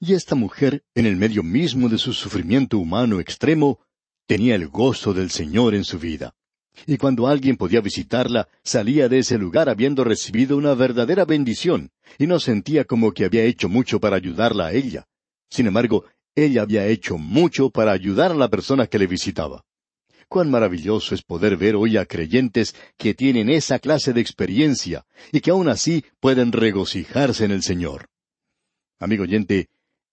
Y 0.02 0.14
esta 0.14 0.34
mujer, 0.34 0.82
en 0.94 1.04
el 1.04 1.16
medio 1.16 1.42
mismo 1.42 1.90
de 1.90 1.98
su 1.98 2.14
sufrimiento 2.14 2.78
humano 2.78 3.20
extremo, 3.20 3.80
tenía 4.26 4.54
el 4.54 4.66
gozo 4.68 5.12
del 5.12 5.30
Señor 5.30 5.74
en 5.74 5.84
su 5.84 5.98
vida. 5.98 6.34
Y 6.86 6.96
cuando 6.96 7.26
alguien 7.26 7.58
podía 7.58 7.82
visitarla, 7.82 8.48
salía 8.64 9.10
de 9.10 9.18
ese 9.18 9.36
lugar 9.36 9.68
habiendo 9.68 10.02
recibido 10.02 10.56
una 10.56 10.72
verdadera 10.72 11.26
bendición, 11.26 11.90
y 12.16 12.26
no 12.26 12.40
sentía 12.40 12.86
como 12.86 13.12
que 13.12 13.26
había 13.26 13.44
hecho 13.44 13.68
mucho 13.68 14.00
para 14.00 14.16
ayudarla 14.16 14.68
a 14.68 14.72
ella. 14.72 15.06
Sin 15.50 15.66
embargo, 15.66 16.06
ella 16.34 16.62
había 16.62 16.86
hecho 16.86 17.18
mucho 17.18 17.68
para 17.68 17.92
ayudar 17.92 18.30
a 18.30 18.36
la 18.36 18.48
persona 18.48 18.86
que 18.86 18.98
le 18.98 19.06
visitaba. 19.06 19.66
Cuán 20.28 20.50
maravilloso 20.50 21.14
es 21.14 21.22
poder 21.22 21.58
ver 21.58 21.76
hoy 21.76 21.98
a 21.98 22.06
creyentes 22.06 22.74
que 22.96 23.12
tienen 23.12 23.50
esa 23.50 23.78
clase 23.78 24.14
de 24.14 24.22
experiencia 24.22 25.04
y 25.30 25.40
que 25.40 25.50
aún 25.50 25.68
así 25.68 26.06
pueden 26.20 26.52
regocijarse 26.52 27.44
en 27.44 27.50
el 27.50 27.62
Señor. 27.62 28.06
Amigo 28.98 29.24
oyente, 29.24 29.68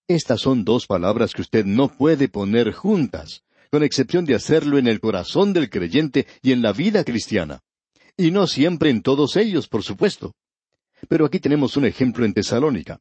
estas 0.08 0.42
son 0.42 0.64
dos 0.64 0.88
palabras 0.88 1.34
que 1.34 1.42
usted 1.42 1.66
no 1.66 1.90
puede 1.90 2.30
poner 2.30 2.72
juntas 2.72 3.44
con 3.70 3.84
excepción 3.84 4.26
de 4.26 4.36
hacerlo 4.36 4.78
en 4.78 4.88
el 4.88 5.00
corazón 5.00 5.54
del 5.54 5.70
creyente 5.70 6.26
y 6.42 6.54
en 6.54 6.62
la 6.62 6.72
vida 6.72 7.04
cristiana. 7.04 7.62
Y 8.16 8.32
no 8.32 8.48
siempre 8.48 8.90
en 8.90 9.02
todos 9.02 9.36
ellos, 9.36 9.68
por 9.68 9.84
supuesto. 9.84 10.34
Pero 11.08 11.26
aquí 11.26 11.40
tenemos 11.40 11.78
un 11.78 11.86
ejemplo 11.86 12.26
en 12.26 12.34
Tesalónica. 12.34 13.00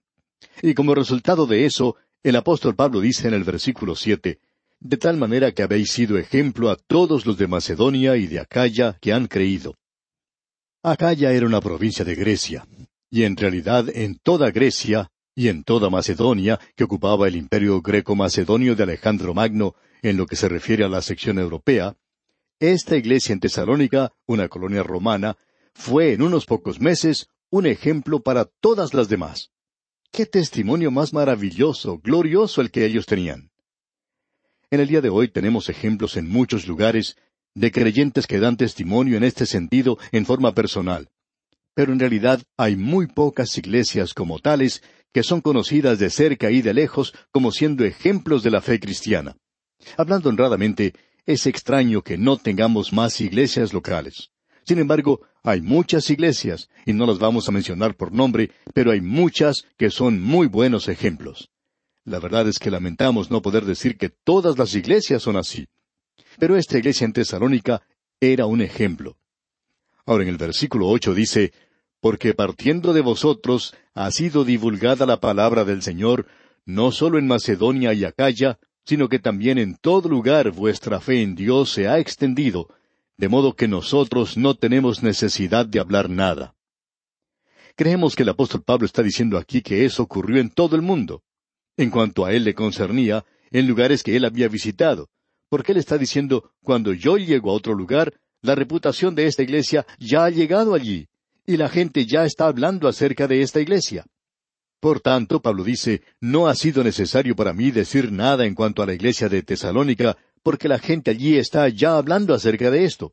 Y 0.62 0.74
como 0.74 0.94
resultado 0.94 1.46
de 1.46 1.64
eso, 1.64 1.96
el 2.22 2.36
apóstol 2.36 2.74
Pablo 2.74 3.00
dice 3.00 3.28
en 3.28 3.34
el 3.34 3.44
versículo 3.44 3.94
siete, 3.94 4.40
de 4.80 4.96
tal 4.96 5.16
manera 5.16 5.52
que 5.52 5.62
habéis 5.62 5.90
sido 5.92 6.18
ejemplo 6.18 6.70
a 6.70 6.76
todos 6.76 7.24
los 7.24 7.38
de 7.38 7.46
Macedonia 7.46 8.16
y 8.16 8.26
de 8.26 8.40
Acaya 8.40 8.98
que 9.00 9.12
han 9.12 9.26
creído. 9.26 9.76
Acaya 10.82 11.32
era 11.32 11.46
una 11.46 11.60
provincia 11.60 12.04
de 12.04 12.14
Grecia, 12.14 12.66
y 13.10 13.22
en 13.22 13.36
realidad 13.36 13.88
en 13.88 14.18
toda 14.18 14.50
Grecia 14.50 15.10
y 15.36 15.48
en 15.48 15.62
toda 15.62 15.90
Macedonia, 15.90 16.58
que 16.74 16.84
ocupaba 16.84 17.28
el 17.28 17.36
imperio 17.36 17.82
greco-macedonio 17.82 18.74
de 18.74 18.82
Alejandro 18.82 19.34
Magno, 19.34 19.74
en 20.02 20.16
lo 20.16 20.26
que 20.26 20.34
se 20.34 20.48
refiere 20.48 20.82
a 20.82 20.88
la 20.88 21.02
sección 21.02 21.38
europea, 21.38 21.94
esta 22.58 22.96
iglesia 22.96 23.34
en 23.34 23.40
Tesalónica, 23.40 24.12
una 24.24 24.48
colonia 24.48 24.82
romana, 24.82 25.36
fue 25.74 26.14
en 26.14 26.22
unos 26.22 26.46
pocos 26.46 26.80
meses 26.80 27.28
un 27.50 27.66
ejemplo 27.66 28.20
para 28.20 28.46
todas 28.46 28.94
las 28.94 29.10
demás. 29.10 29.50
Qué 30.10 30.24
testimonio 30.24 30.90
más 30.90 31.12
maravilloso, 31.12 31.98
glorioso 31.98 32.62
el 32.62 32.70
que 32.70 32.86
ellos 32.86 33.04
tenían. 33.04 33.50
En 34.70 34.80
el 34.80 34.88
día 34.88 35.02
de 35.02 35.10
hoy 35.10 35.28
tenemos 35.28 35.68
ejemplos 35.68 36.16
en 36.16 36.30
muchos 36.30 36.66
lugares 36.66 37.18
de 37.54 37.70
creyentes 37.70 38.26
que 38.26 38.40
dan 38.40 38.56
testimonio 38.56 39.18
en 39.18 39.24
este 39.24 39.44
sentido 39.44 39.98
en 40.12 40.24
forma 40.24 40.54
personal. 40.54 41.10
Pero 41.74 41.92
en 41.92 41.98
realidad 41.98 42.42
hay 42.56 42.76
muy 42.76 43.06
pocas 43.06 43.56
iglesias 43.58 44.14
como 44.14 44.38
tales 44.38 44.82
que 45.16 45.22
son 45.22 45.40
conocidas 45.40 45.98
de 45.98 46.10
cerca 46.10 46.50
y 46.50 46.60
de 46.60 46.74
lejos 46.74 47.14
como 47.32 47.50
siendo 47.50 47.86
ejemplos 47.86 48.42
de 48.42 48.50
la 48.50 48.60
fe 48.60 48.78
cristiana. 48.78 49.38
Hablando 49.96 50.28
honradamente, 50.28 50.92
es 51.24 51.46
extraño 51.46 52.02
que 52.02 52.18
no 52.18 52.36
tengamos 52.36 52.92
más 52.92 53.18
iglesias 53.22 53.72
locales. 53.72 54.28
Sin 54.64 54.78
embargo, 54.78 55.22
hay 55.42 55.62
muchas 55.62 56.10
iglesias, 56.10 56.68
y 56.84 56.92
no 56.92 57.06
las 57.06 57.18
vamos 57.18 57.48
a 57.48 57.52
mencionar 57.52 57.96
por 57.96 58.12
nombre, 58.12 58.50
pero 58.74 58.90
hay 58.90 59.00
muchas 59.00 59.64
que 59.78 59.88
son 59.88 60.20
muy 60.20 60.48
buenos 60.48 60.86
ejemplos. 60.86 61.48
La 62.04 62.18
verdad 62.18 62.46
es 62.46 62.58
que 62.58 62.70
lamentamos 62.70 63.30
no 63.30 63.40
poder 63.40 63.64
decir 63.64 63.96
que 63.96 64.10
todas 64.10 64.58
las 64.58 64.74
iglesias 64.74 65.22
son 65.22 65.38
así. 65.38 65.66
Pero 66.38 66.58
esta 66.58 66.76
iglesia 66.76 67.06
en 67.06 67.14
Tesalónica 67.14 67.80
era 68.20 68.44
un 68.44 68.60
ejemplo. 68.60 69.16
Ahora 70.04 70.24
en 70.24 70.28
el 70.28 70.36
versículo 70.36 70.88
ocho 70.88 71.14
dice, 71.14 71.54
Porque 72.00 72.34
partiendo 72.34 72.92
de 72.92 73.00
vosotros 73.00 73.74
ha 73.94 74.10
sido 74.10 74.44
divulgada 74.44 75.06
la 75.06 75.20
palabra 75.20 75.64
del 75.64 75.82
Señor, 75.82 76.26
no 76.64 76.92
solo 76.92 77.18
en 77.18 77.26
Macedonia 77.26 77.92
y 77.94 78.04
Acaya, 78.04 78.58
sino 78.84 79.08
que 79.08 79.18
también 79.18 79.58
en 79.58 79.76
todo 79.76 80.08
lugar 80.08 80.50
vuestra 80.52 81.00
fe 81.00 81.22
en 81.22 81.34
Dios 81.34 81.70
se 81.70 81.88
ha 81.88 81.98
extendido, 81.98 82.68
de 83.16 83.28
modo 83.28 83.54
que 83.54 83.66
nosotros 83.66 84.36
no 84.36 84.54
tenemos 84.54 85.02
necesidad 85.02 85.66
de 85.66 85.80
hablar 85.80 86.10
nada. 86.10 86.54
Creemos 87.74 88.14
que 88.14 88.22
el 88.22 88.30
apóstol 88.30 88.62
Pablo 88.62 88.86
está 88.86 89.02
diciendo 89.02 89.38
aquí 89.38 89.60
que 89.60 89.84
eso 89.84 90.02
ocurrió 90.02 90.40
en 90.40 90.50
todo 90.50 90.76
el 90.76 90.82
mundo. 90.82 91.22
En 91.76 91.90
cuanto 91.90 92.24
a 92.24 92.32
él 92.32 92.44
le 92.44 92.54
concernía, 92.54 93.24
en 93.50 93.66
lugares 93.66 94.02
que 94.02 94.16
él 94.16 94.24
había 94.24 94.48
visitado, 94.48 95.08
porque 95.48 95.72
él 95.72 95.78
está 95.78 95.98
diciendo, 95.98 96.52
cuando 96.62 96.92
yo 96.92 97.16
llego 97.16 97.50
a 97.50 97.54
otro 97.54 97.74
lugar, 97.74 98.14
la 98.40 98.54
reputación 98.54 99.14
de 99.14 99.26
esta 99.26 99.42
iglesia 99.42 99.86
ya 99.98 100.24
ha 100.24 100.30
llegado 100.30 100.74
allí, 100.74 101.08
y 101.46 101.56
la 101.56 101.68
gente 101.68 102.06
ya 102.06 102.24
está 102.24 102.46
hablando 102.46 102.88
acerca 102.88 103.28
de 103.28 103.42
esta 103.42 103.60
iglesia. 103.60 104.04
Por 104.80 105.00
tanto, 105.00 105.40
Pablo 105.40 105.64
dice, 105.64 106.02
no 106.20 106.48
ha 106.48 106.54
sido 106.54 106.84
necesario 106.84 107.34
para 107.34 107.52
mí 107.52 107.70
decir 107.70 108.12
nada 108.12 108.44
en 108.44 108.54
cuanto 108.54 108.82
a 108.82 108.86
la 108.86 108.94
iglesia 108.94 109.28
de 109.28 109.42
Tesalónica, 109.42 110.16
porque 110.42 110.68
la 110.68 110.78
gente 110.78 111.10
allí 111.10 111.36
está 111.36 111.68
ya 111.68 111.96
hablando 111.96 112.34
acerca 112.34 112.70
de 112.70 112.84
esto. 112.84 113.12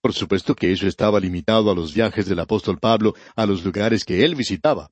Por 0.00 0.12
supuesto 0.12 0.54
que 0.54 0.72
eso 0.72 0.86
estaba 0.86 1.20
limitado 1.20 1.70
a 1.70 1.74
los 1.74 1.94
viajes 1.94 2.26
del 2.26 2.40
apóstol 2.40 2.78
Pablo 2.78 3.14
a 3.36 3.46
los 3.46 3.64
lugares 3.64 4.04
que 4.04 4.24
él 4.24 4.34
visitaba. 4.34 4.90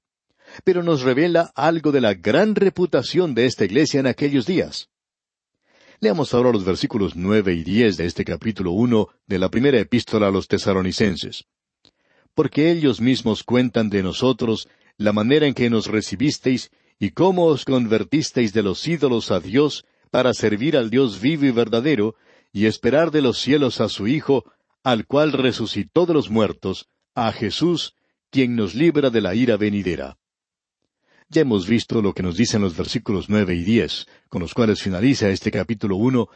Pero 0.64 0.82
nos 0.82 1.02
revela 1.02 1.52
algo 1.54 1.92
de 1.92 2.00
la 2.00 2.14
gran 2.14 2.54
reputación 2.54 3.34
de 3.34 3.46
esta 3.46 3.64
iglesia 3.64 4.00
en 4.00 4.06
aquellos 4.06 4.46
días. 4.46 4.88
Leamos 6.00 6.32
ahora 6.32 6.50
los 6.50 6.64
versículos 6.64 7.14
nueve 7.14 7.52
y 7.54 7.62
diez 7.62 7.96
de 7.96 8.06
este 8.06 8.24
capítulo 8.24 8.70
uno 8.70 9.08
de 9.26 9.38
la 9.38 9.50
primera 9.50 9.78
epístola 9.78 10.28
a 10.28 10.30
los 10.30 10.48
tesaronicenses. 10.48 11.44
Porque 12.34 12.70
ellos 12.70 13.00
mismos 13.00 13.42
cuentan 13.42 13.90
de 13.90 14.02
nosotros 14.02 14.68
la 14.96 15.12
manera 15.12 15.46
en 15.46 15.54
que 15.54 15.70
nos 15.70 15.86
recibisteis 15.86 16.70
y 16.98 17.10
cómo 17.10 17.46
os 17.46 17.64
convertisteis 17.64 18.52
de 18.52 18.62
los 18.62 18.86
ídolos 18.86 19.30
a 19.30 19.40
Dios 19.40 19.86
para 20.10 20.34
servir 20.34 20.76
al 20.76 20.90
Dios 20.90 21.20
vivo 21.20 21.46
y 21.46 21.50
verdadero, 21.50 22.14
y 22.52 22.66
esperar 22.66 23.10
de 23.10 23.22
los 23.22 23.38
cielos 23.38 23.80
a 23.80 23.88
su 23.88 24.08
Hijo, 24.08 24.44
al 24.82 25.06
cual 25.06 25.32
resucitó 25.32 26.04
de 26.06 26.14
los 26.14 26.30
muertos, 26.30 26.88
a 27.14 27.32
Jesús, 27.32 27.94
quien 28.30 28.56
nos 28.56 28.74
libra 28.74 29.10
de 29.10 29.20
la 29.20 29.34
ira 29.34 29.56
venidera. 29.56 30.18
Ya 31.28 31.42
hemos 31.42 31.68
visto 31.68 32.02
lo 32.02 32.12
que 32.12 32.22
nos 32.22 32.36
dicen 32.36 32.60
los 32.60 32.76
versículos 32.76 33.28
nueve 33.28 33.54
y 33.54 33.62
diez, 33.62 34.06
con 34.28 34.42
los 34.42 34.52
cuales 34.52 34.82
finaliza 34.82 35.30
este 35.30 35.50
capítulo 35.50 35.96
uno, 35.96 36.28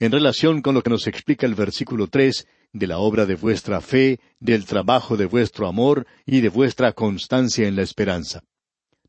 en 0.00 0.12
relación 0.12 0.60
con 0.60 0.74
lo 0.74 0.82
que 0.82 0.90
nos 0.90 1.06
explica 1.06 1.46
el 1.46 1.54
versículo 1.54 2.08
tres 2.08 2.46
de 2.72 2.86
la 2.86 2.98
obra 2.98 3.26
de 3.26 3.34
vuestra 3.34 3.80
fe, 3.80 4.20
del 4.38 4.64
trabajo 4.64 5.16
de 5.16 5.26
vuestro 5.26 5.66
amor 5.66 6.06
y 6.26 6.40
de 6.40 6.48
vuestra 6.48 6.92
constancia 6.92 7.66
en 7.66 7.76
la 7.76 7.82
esperanza. 7.82 8.42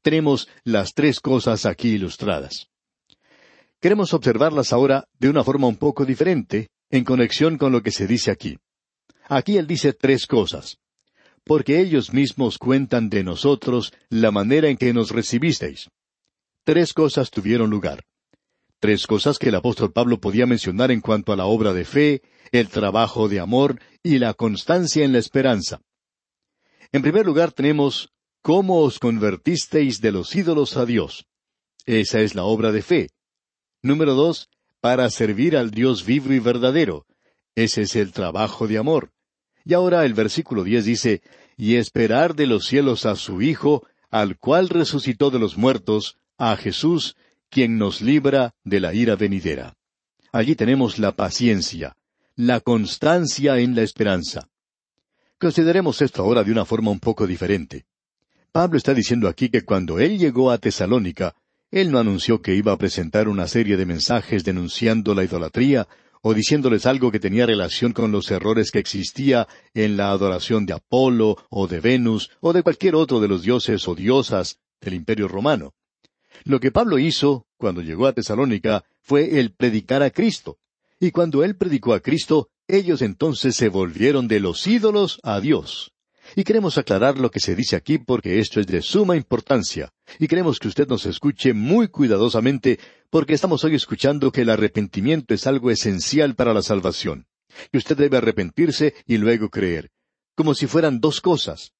Tenemos 0.01 0.48
las 0.63 0.94
tres 0.94 1.20
cosas 1.20 1.65
aquí 1.65 1.89
ilustradas. 1.89 2.68
Queremos 3.80 4.13
observarlas 4.13 4.74
ahora 4.74 5.06
de 5.20 5.30
una 5.30 5.44
forma 5.44 5.68
un 5.68 5.77
poco 5.77 6.06
diferente, 6.06 6.70
en 6.89 7.03
conexión 7.03 7.58
con 7.58 7.72
lo 7.72 7.82
que 7.82 7.91
se 7.91 8.08
dice 8.08 8.32
aquí. 8.32 8.58
Aquí 9.27 9.58
él 9.58 9.68
dice 9.68 9.94
tres 9.94 10.25
cosas 10.27 10.77
porque 11.44 11.80
ellos 11.80 12.13
mismos 12.13 12.58
cuentan 12.58 13.10
de 13.10 13.24
nosotros 13.24 13.94
la 14.10 14.32
manera 14.32 14.70
en 14.70 14.77
que 14.77 14.94
nos 14.94 15.12
recibisteis. 15.12 15.89
Tres 16.63 16.94
cosas 16.94 17.32
tuvieron 17.32 17.70
lugar. 17.70 18.03
Tres 18.81 19.05
cosas 19.05 19.38
que 19.38 19.50
el 19.50 19.55
apóstol 19.55 19.91
Pablo 19.91 20.19
podía 20.19 20.47
mencionar 20.47 20.89
en 20.89 21.01
cuanto 21.01 21.31
a 21.31 21.35
la 21.35 21.45
obra 21.45 21.71
de 21.71 21.85
fe, 21.85 22.23
el 22.51 22.67
trabajo 22.67 23.29
de 23.29 23.39
amor 23.39 23.79
y 24.01 24.17
la 24.17 24.33
constancia 24.33 25.05
en 25.05 25.13
la 25.13 25.19
esperanza. 25.19 25.83
En 26.91 27.03
primer 27.03 27.27
lugar 27.27 27.51
tenemos 27.51 28.11
cómo 28.41 28.79
os 28.79 28.97
convertisteis 28.97 30.01
de 30.01 30.11
los 30.11 30.35
ídolos 30.35 30.77
a 30.77 30.88
Dios. 30.88 31.27
Esa 31.85 32.21
es 32.21 32.33
la 32.33 32.43
obra 32.43 32.71
de 32.71 32.81
fe. 32.81 33.09
Número 33.83 34.15
dos, 34.15 34.50
para 34.79 35.11
servir 35.11 35.55
al 35.55 35.69
Dios 35.69 36.03
vivo 36.03 36.33
y 36.33 36.39
verdadero. 36.39 37.05
Ese 37.53 37.83
es 37.83 37.95
el 37.95 38.11
trabajo 38.11 38.67
de 38.67 38.79
amor. 38.79 39.11
Y 39.63 39.75
ahora 39.75 40.05
el 40.05 40.15
versículo 40.15 40.63
diez 40.63 40.85
dice, 40.85 41.21
y 41.55 41.75
esperar 41.75 42.33
de 42.33 42.47
los 42.47 42.65
cielos 42.65 43.05
a 43.05 43.15
su 43.15 43.43
Hijo, 43.43 43.85
al 44.09 44.39
cual 44.39 44.69
resucitó 44.69 45.29
de 45.29 45.38
los 45.38 45.55
muertos, 45.55 46.17
a 46.39 46.55
Jesús, 46.55 47.15
quien 47.51 47.77
nos 47.77 48.01
libra 48.01 48.55
de 48.63 48.79
la 48.79 48.93
ira 48.93 49.15
venidera. 49.15 49.75
Allí 50.31 50.55
tenemos 50.55 50.98
la 50.98 51.12
paciencia, 51.12 51.98
la 52.36 52.62
constancia 52.62 53.60
en 53.60 53.75
la 53.75 53.81
esperanza. 53.81 54.48
Consideremos 55.38 56.01
esto 56.01 56.24
ahora 56.24 56.43
de 56.43 56.51
una 56.51 56.65
forma 56.65 56.91
un 56.91 57.00
poco 57.00 57.27
diferente. 57.27 57.86
Pablo 58.53 58.77
está 58.77 58.93
diciendo 58.93 59.27
aquí 59.27 59.50
que 59.50 59.63
cuando 59.63 60.00
él 60.00 60.17
llegó 60.17 60.50
a 60.50 60.58
Tesalónica, 60.58 61.36
él 61.72 61.91
no 61.91 62.00
anunció 62.00 62.41
que 62.41 62.55
iba 62.55 62.72
a 62.72 62.77
presentar 62.77 63.27
una 63.27 63.48
serie 63.48 63.75
de 63.75 63.86
mensajes 63.86 64.46
denunciando 64.46 65.13
la 65.13 65.25
idolatría 65.25 65.88
o 66.22 66.34
diciéndoles 66.34 66.86
algo 66.86 67.12
que 67.12 67.20
tenía 67.20 67.46
relación 67.46 67.91
con 67.91 68.12
los 68.12 68.31
errores 68.31 68.72
que 68.72 68.79
existía 68.79 69.48
en 69.74 69.98
la 69.98 70.12
adoración 70.12 70.65
de 70.65 70.74
Apolo 70.74 71.38
o 71.50 71.67
de 71.67 71.81
Venus 71.81 72.29
o 72.39 72.53
de 72.53 72.63
cualquier 72.63 72.96
otro 72.96 73.20
de 73.20 73.27
los 73.27 73.41
dioses 73.41 73.88
o 73.88 73.96
diosas 73.96 74.60
del 74.79 74.93
imperio 74.93 75.27
romano. 75.27 75.74
Lo 76.43 76.60
que 76.60 76.71
Pablo 76.71 77.00
hizo 77.00 77.45
cuando 77.57 77.81
llegó 77.81 78.07
a 78.07 78.13
Tesalónica 78.13 78.83
fue 79.01 79.39
el 79.39 79.53
predicar 79.53 80.03
a 80.03 80.10
Cristo. 80.10 80.57
Y 81.00 81.12
cuando 81.12 81.43
él 81.43 81.55
predicó 81.55 81.93
a 81.93 82.00
Cristo, 82.00 82.50
ellos 82.67 83.01
entonces 83.01 83.55
se 83.55 83.69
volvieron 83.69 84.27
de 84.27 84.39
los 84.39 84.65
ídolos 84.67 85.19
a 85.24 85.39
Dios. 85.39 85.91
Y 86.36 86.43
queremos 86.43 86.77
aclarar 86.77 87.17
lo 87.17 87.29
que 87.29 87.39
se 87.39 87.55
dice 87.55 87.75
aquí 87.75 87.98
porque 87.98 88.39
esto 88.39 88.60
es 88.60 88.67
de 88.67 88.81
suma 88.81 89.17
importancia, 89.17 89.91
y 90.19 90.27
queremos 90.27 90.60
que 90.60 90.67
usted 90.67 90.88
nos 90.88 91.05
escuche 91.05 91.53
muy 91.53 91.89
cuidadosamente 91.89 92.79
porque 93.10 93.33
estamos 93.33 93.63
hoy 93.63 93.75
escuchando 93.75 94.31
que 94.31 94.41
el 94.41 94.50
arrepentimiento 94.50 95.33
es 95.33 95.45
algo 95.48 95.71
esencial 95.71 96.36
para 96.36 96.53
la 96.53 96.62
salvación, 96.62 97.25
que 97.71 97.77
usted 97.77 97.98
debe 97.98 98.17
arrepentirse 98.17 98.93
y 99.05 99.17
luego 99.17 99.50
creer, 99.50 99.91
como 100.36 100.53
si 100.53 100.67
fueran 100.67 101.00
dos 101.01 101.19
cosas. 101.19 101.74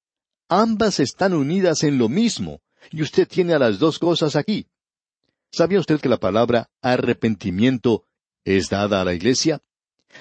Ambas 0.48 1.00
están 1.00 1.32
unidas 1.32 1.82
en 1.82 1.96
lo 1.96 2.10
mismo, 2.10 2.60
y 2.90 3.02
usted 3.02 3.28
tiene 3.28 3.54
a 3.54 3.58
las 3.58 3.78
dos 3.78 3.98
cosas 3.98 4.36
aquí. 4.36 4.66
¿Sabía 5.50 5.80
usted 5.80 6.00
que 6.00 6.08
la 6.08 6.18
palabra 6.18 6.70
arrepentimiento 6.80 8.04
es 8.44 8.70
dada 8.70 9.00
a 9.00 9.04
la 9.04 9.14
iglesia? 9.14 9.60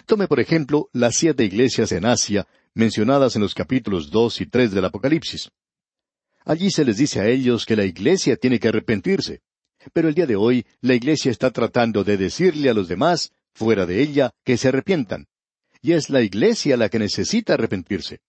Tome 0.06 0.28
por 0.28 0.40
ejemplo 0.40 0.90
las 0.94 1.16
siete 1.16 1.44
iglesias 1.44 1.92
en 1.92 2.06
Asia 2.06 2.48
mencionadas 2.74 3.36
en 3.36 3.42
los 3.42 3.54
capítulos 3.54 4.12
dos 4.12 4.42
y 4.42 4.46
tres 4.46 4.72
del 4.72 4.86
Apocalipsis. 4.86 5.52
Allí 6.46 6.72
se 6.72 6.86
les 6.86 6.98
dice 6.98 7.20
a 7.20 7.28
ellos 7.28 7.66
que 7.66 7.76
la 7.76 7.86
iglesia 7.86 8.36
tiene 8.36 8.60
que 8.60 8.70
arrepentirse. 8.70 9.42
Pero 9.94 10.10
el 10.10 10.16
día 10.16 10.28
de 10.28 10.36
hoy 10.36 10.66
la 10.82 10.94
iglesia 10.94 11.32
está 11.32 11.52
tratando 11.52 12.04
de 12.04 12.18
decirle 12.18 12.70
a 12.70 12.74
los 12.74 12.88
demás, 12.88 13.32
fuera 13.54 13.86
de 13.86 14.02
ella, 14.02 14.32
que 14.44 14.58
se 14.58 14.70
arrepientan. 14.70 15.28
Y 15.82 15.94
es 15.94 16.10
la 16.10 16.22
iglesia 16.22 16.78
la 16.78 16.90
que 16.90 17.00
necesita 17.00 17.56
arrepentirse. 17.56 18.20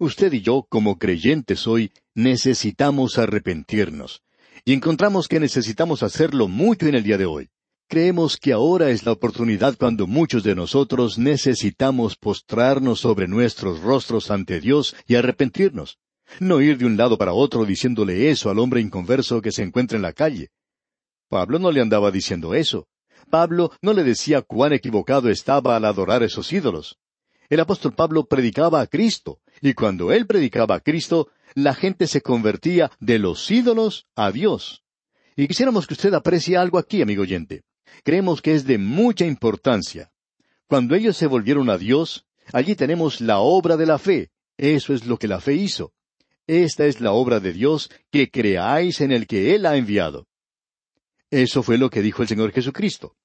Usted 0.00 0.32
y 0.32 0.40
yo, 0.40 0.66
como 0.68 0.98
creyentes 0.98 1.66
hoy, 1.66 1.92
necesitamos 2.14 3.18
arrepentirnos. 3.18 4.22
Y 4.64 4.72
encontramos 4.72 5.28
que 5.28 5.40
necesitamos 5.40 6.02
hacerlo 6.02 6.48
mucho 6.48 6.86
en 6.86 6.94
el 6.94 7.04
día 7.04 7.18
de 7.18 7.26
hoy. 7.26 7.50
Creemos 7.86 8.38
que 8.38 8.52
ahora 8.52 8.90
es 8.90 9.04
la 9.04 9.12
oportunidad 9.12 9.76
cuando 9.76 10.06
muchos 10.06 10.42
de 10.42 10.54
nosotros 10.54 11.18
necesitamos 11.18 12.16
postrarnos 12.16 13.00
sobre 13.00 13.28
nuestros 13.28 13.80
rostros 13.82 14.30
ante 14.30 14.60
Dios 14.60 14.96
y 15.06 15.16
arrepentirnos. 15.16 15.98
No 16.40 16.60
ir 16.60 16.78
de 16.78 16.86
un 16.86 16.96
lado 16.96 17.18
para 17.18 17.34
otro 17.34 17.64
diciéndole 17.66 18.30
eso 18.30 18.50
al 18.50 18.58
hombre 18.58 18.80
inconverso 18.80 19.42
que 19.42 19.52
se 19.52 19.62
encuentra 19.62 19.96
en 19.96 20.02
la 20.02 20.14
calle. 20.14 20.50
Pablo 21.28 21.58
no 21.58 21.70
le 21.70 21.82
andaba 21.82 22.10
diciendo 22.10 22.54
eso. 22.54 22.88
Pablo 23.30 23.70
no 23.82 23.92
le 23.92 24.02
decía 24.02 24.42
cuán 24.42 24.72
equivocado 24.72 25.28
estaba 25.28 25.76
al 25.76 25.84
adorar 25.84 26.22
esos 26.22 26.52
ídolos. 26.52 26.98
El 27.50 27.60
apóstol 27.60 27.94
Pablo 27.94 28.24
predicaba 28.26 28.80
a 28.80 28.86
Cristo, 28.86 29.40
y 29.64 29.72
cuando 29.72 30.12
él 30.12 30.26
predicaba 30.26 30.74
a 30.74 30.80
Cristo, 30.80 31.30
la 31.54 31.74
gente 31.74 32.06
se 32.06 32.20
convertía 32.20 32.90
de 33.00 33.18
los 33.18 33.50
ídolos 33.50 34.06
a 34.14 34.30
Dios. 34.30 34.84
Y 35.36 35.48
quisiéramos 35.48 35.86
que 35.86 35.94
usted 35.94 36.12
aprecie 36.12 36.58
algo 36.58 36.76
aquí, 36.76 37.00
amigo 37.00 37.22
oyente. 37.22 37.62
Creemos 38.02 38.42
que 38.42 38.54
es 38.54 38.66
de 38.66 38.76
mucha 38.76 39.24
importancia. 39.24 40.12
Cuando 40.66 40.94
ellos 40.94 41.16
se 41.16 41.26
volvieron 41.26 41.70
a 41.70 41.78
Dios, 41.78 42.26
allí 42.52 42.76
tenemos 42.76 43.22
la 43.22 43.38
obra 43.38 43.78
de 43.78 43.86
la 43.86 43.98
fe. 43.98 44.30
Eso 44.58 44.92
es 44.92 45.06
lo 45.06 45.18
que 45.18 45.28
la 45.28 45.40
fe 45.40 45.54
hizo. 45.54 45.94
esta 46.46 46.84
es 46.84 47.00
la 47.00 47.12
obra 47.12 47.40
de 47.40 47.54
Dios, 47.54 47.90
que 48.10 48.30
creáis 48.30 49.00
en 49.00 49.12
el 49.12 49.26
que 49.26 49.54
Él 49.54 49.64
ha 49.64 49.78
enviado. 49.78 50.26
Eso 51.30 51.62
fue 51.62 51.78
lo 51.78 51.88
que 51.88 52.02
dijo 52.02 52.20
el 52.20 52.28
Señor 52.28 52.52
Jesucristo. 52.52 53.16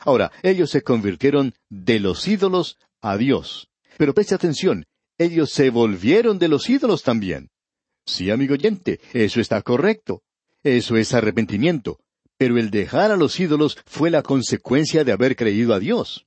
Ahora, 0.00 0.32
ellos 0.42 0.68
se 0.68 0.82
convirtieron 0.82 1.54
de 1.70 1.98
los 1.98 2.28
ídolos 2.28 2.76
a 3.00 3.16
Dios. 3.16 3.70
Pero 3.96 4.12
preste 4.12 4.34
atención, 4.34 4.84
ellos 5.18 5.50
se 5.50 5.70
volvieron 5.70 6.38
de 6.38 6.48
los 6.48 6.70
ídolos 6.70 7.02
también. 7.02 7.50
Sí, 8.06 8.30
amigo 8.30 8.54
oyente, 8.54 9.00
eso 9.12 9.40
está 9.40 9.60
correcto. 9.62 10.22
Eso 10.62 10.96
es 10.96 11.12
arrepentimiento. 11.12 11.98
Pero 12.36 12.56
el 12.56 12.70
dejar 12.70 13.10
a 13.10 13.16
los 13.16 13.38
ídolos 13.38 13.76
fue 13.84 14.10
la 14.10 14.22
consecuencia 14.22 15.04
de 15.04 15.12
haber 15.12 15.36
creído 15.36 15.74
a 15.74 15.80
Dios. 15.80 16.26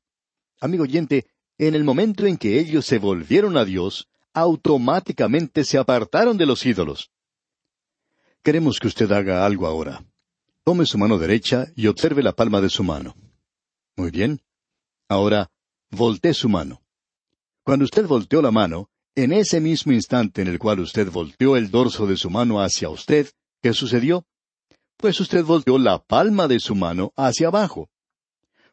Amigo 0.59 0.83
oyente, 0.83 1.25
en 1.57 1.73
el 1.73 1.83
momento 1.83 2.25
en 2.25 2.37
que 2.37 2.59
ellos 2.59 2.85
se 2.85 2.99
volvieron 2.99 3.57
a 3.57 3.65
Dios, 3.65 4.07
automáticamente 4.33 5.63
se 5.63 5.77
apartaron 5.77 6.37
de 6.37 6.45
los 6.45 6.65
ídolos. 6.65 7.11
Queremos 8.43 8.79
que 8.79 8.87
usted 8.87 9.11
haga 9.11 9.45
algo 9.45 9.67
ahora. 9.67 10.03
Tome 10.63 10.85
su 10.85 10.97
mano 10.97 11.17
derecha 11.17 11.67
y 11.75 11.87
observe 11.87 12.21
la 12.23 12.33
palma 12.33 12.61
de 12.61 12.69
su 12.69 12.83
mano. 12.83 13.15
Muy 13.95 14.11
bien. 14.11 14.41
Ahora, 15.07 15.49
voltee 15.89 16.33
su 16.33 16.49
mano. 16.49 16.81
Cuando 17.63 17.85
usted 17.85 18.07
volteó 18.07 18.41
la 18.41 18.51
mano, 18.51 18.89
en 19.15 19.31
ese 19.33 19.61
mismo 19.61 19.91
instante 19.91 20.41
en 20.41 20.47
el 20.47 20.57
cual 20.57 20.79
usted 20.79 21.11
volteó 21.11 21.57
el 21.57 21.69
dorso 21.69 22.07
de 22.07 22.17
su 22.17 22.29
mano 22.29 22.61
hacia 22.61 22.89
usted, 22.89 23.29
¿qué 23.61 23.73
sucedió? 23.73 24.25
Pues 24.97 25.19
usted 25.19 25.43
volteó 25.43 25.77
la 25.77 25.99
palma 25.99 26.47
de 26.47 26.59
su 26.59 26.75
mano 26.75 27.13
hacia 27.15 27.47
abajo. 27.47 27.89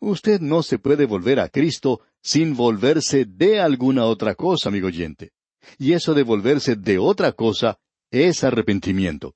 Usted 0.00 0.40
no 0.40 0.62
se 0.62 0.78
puede 0.78 1.06
volver 1.06 1.40
a 1.40 1.48
Cristo 1.48 2.00
sin 2.22 2.56
volverse 2.56 3.24
de 3.24 3.60
alguna 3.60 4.04
otra 4.04 4.34
cosa, 4.34 4.68
amigo 4.68 4.86
oyente. 4.86 5.32
Y 5.78 5.92
eso 5.92 6.14
de 6.14 6.22
volverse 6.22 6.76
de 6.76 6.98
otra 6.98 7.32
cosa 7.32 7.78
es 8.10 8.44
arrepentimiento. 8.44 9.34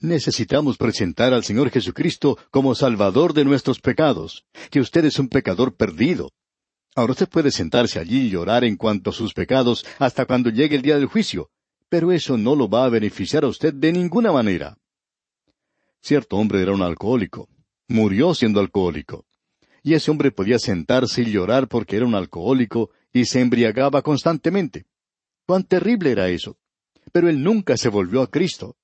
Necesitamos 0.00 0.76
presentar 0.76 1.32
al 1.32 1.44
Señor 1.44 1.70
Jesucristo 1.70 2.36
como 2.50 2.74
Salvador 2.74 3.32
de 3.32 3.44
nuestros 3.44 3.80
pecados, 3.80 4.44
que 4.70 4.80
usted 4.80 5.06
es 5.06 5.18
un 5.18 5.28
pecador 5.28 5.74
perdido. 5.76 6.32
Ahora 6.96 7.12
usted 7.12 7.28
puede 7.28 7.50
sentarse 7.50 7.98
allí 7.98 8.22
y 8.22 8.30
llorar 8.30 8.64
en 8.64 8.76
cuanto 8.76 9.10
a 9.10 9.12
sus 9.12 9.34
pecados 9.34 9.84
hasta 9.98 10.24
cuando 10.24 10.48
llegue 10.48 10.76
el 10.76 10.82
día 10.82 10.96
del 10.96 11.04
juicio, 11.04 11.50
pero 11.90 12.10
eso 12.10 12.38
no 12.38 12.56
lo 12.56 12.70
va 12.70 12.86
a 12.86 12.88
beneficiar 12.88 13.44
a 13.44 13.48
usted 13.48 13.74
de 13.74 13.92
ninguna 13.92 14.32
manera. 14.32 14.78
Cierto 16.00 16.36
hombre 16.36 16.62
era 16.62 16.72
un 16.72 16.80
alcohólico. 16.80 17.50
Murió 17.88 18.34
siendo 18.34 18.60
alcohólico. 18.60 19.26
Y 19.82 19.92
ese 19.92 20.10
hombre 20.10 20.32
podía 20.32 20.58
sentarse 20.58 21.20
y 21.20 21.30
llorar 21.30 21.68
porque 21.68 21.96
era 21.96 22.06
un 22.06 22.14
alcohólico 22.14 22.90
y 23.12 23.26
se 23.26 23.40
embriagaba 23.40 24.00
constantemente. 24.00 24.86
Cuán 25.46 25.64
terrible 25.64 26.12
era 26.12 26.30
eso. 26.30 26.56
Pero 27.12 27.28
él 27.28 27.42
nunca 27.42 27.76
se 27.76 27.90
volvió 27.90 28.22
a 28.22 28.30
Cristo. 28.30 28.76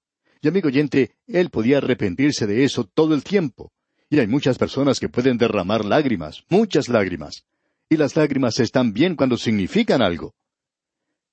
Y 0.42 0.48
amigo 0.48 0.68
oyente, 0.68 1.16
él 1.26 1.48
podía 1.48 1.78
arrepentirse 1.78 2.46
de 2.46 2.62
eso 2.62 2.84
todo 2.84 3.14
el 3.14 3.24
tiempo. 3.24 3.72
Y 4.10 4.18
hay 4.18 4.26
muchas 4.26 4.58
personas 4.58 5.00
que 5.00 5.08
pueden 5.08 5.38
derramar 5.38 5.84
lágrimas, 5.84 6.44
muchas 6.50 6.90
lágrimas. 6.90 7.44
Y 7.92 7.98
las 7.98 8.16
lágrimas 8.16 8.58
están 8.58 8.94
bien 8.94 9.16
cuando 9.16 9.36
significan 9.36 10.00
algo. 10.00 10.32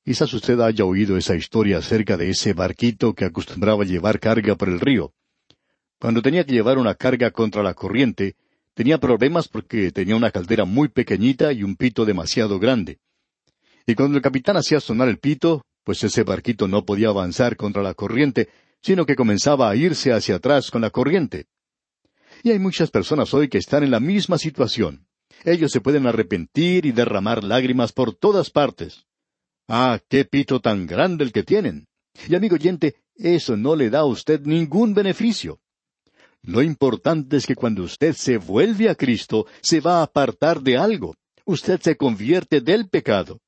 Quizás 0.04 0.34
usted 0.34 0.60
haya 0.60 0.84
oído 0.84 1.16
esa 1.16 1.34
historia 1.34 1.78
acerca 1.78 2.18
de 2.18 2.32
ese 2.32 2.52
barquito 2.52 3.14
que 3.14 3.24
acostumbraba 3.24 3.86
llevar 3.86 4.20
carga 4.20 4.56
por 4.56 4.68
el 4.68 4.82
río. 4.82 5.14
Cuando 6.02 6.22
tenía 6.22 6.44
que 6.44 6.52
llevar 6.52 6.78
una 6.78 6.96
carga 6.96 7.32
contra 7.32 7.64
la 7.64 7.76
corriente, 7.76 8.36
tenía 8.74 8.98
problemas 8.98 9.48
porque 9.48 9.94
tenía 9.94 10.18
una 10.18 10.32
caldera 10.32 10.66
muy 10.66 10.90
pequeñita 10.90 11.54
y 11.54 11.64
un 11.64 11.78
pito 11.78 12.04
demasiado 12.04 12.60
grande. 12.60 13.00
Y 13.88 13.96
cuando 13.96 14.18
el 14.18 14.22
capitán 14.22 14.58
hacía 14.58 14.82
sonar 14.82 15.08
el 15.08 15.18
pito, 15.18 15.64
pues 15.86 16.04
ese 16.04 16.24
barquito 16.24 16.68
no 16.68 16.84
podía 16.84 17.08
avanzar 17.08 17.56
contra 17.56 17.82
la 17.82 17.94
corriente, 17.94 18.50
sino 18.82 19.06
que 19.06 19.16
comenzaba 19.16 19.70
a 19.70 19.78
irse 19.78 20.12
hacia 20.12 20.36
atrás 20.36 20.72
con 20.72 20.82
la 20.82 20.90
corriente. 20.90 21.46
Y 22.44 22.52
hay 22.52 22.60
muchas 22.60 22.92
personas 22.92 23.34
hoy 23.34 23.48
que 23.48 23.60
están 23.60 23.86
en 23.86 23.92
la 23.92 24.02
misma 24.02 24.38
situación. 24.38 25.06
Ellos 25.44 25.72
se 25.72 25.82
pueden 25.82 26.08
arrepentir 26.08 26.86
y 26.86 26.92
derramar 26.92 27.44
lágrimas 27.44 27.92
por 27.92 28.16
todas 28.16 28.50
partes. 28.50 29.06
Ah, 29.68 30.00
qué 30.10 30.26
pito 30.26 30.60
tan 30.60 30.88
grande 30.88 31.24
el 31.24 31.32
que 31.32 31.44
tienen. 31.44 31.88
Y 32.28 32.36
amigo 32.36 32.56
oyente, 32.56 32.96
eso 33.16 33.56
no 33.56 33.76
le 33.76 33.90
da 33.90 34.00
a 34.00 34.06
usted 34.06 34.42
ningún 34.42 34.94
beneficio. 34.94 35.60
Lo 36.42 36.62
importante 36.62 37.38
es 37.38 37.46
que 37.46 37.56
cuando 37.56 37.84
usted 37.84 38.14
se 38.14 38.38
vuelve 38.38 38.90
a 38.90 38.96
Cristo, 38.96 39.46
se 39.62 39.82
va 39.82 40.00
a 40.00 40.04
apartar 40.04 40.62
de 40.62 40.78
algo. 40.78 41.16
Usted 41.46 41.80
se 41.82 41.98
convierte 41.98 42.62
del 42.62 42.90
pecado. 42.90 43.40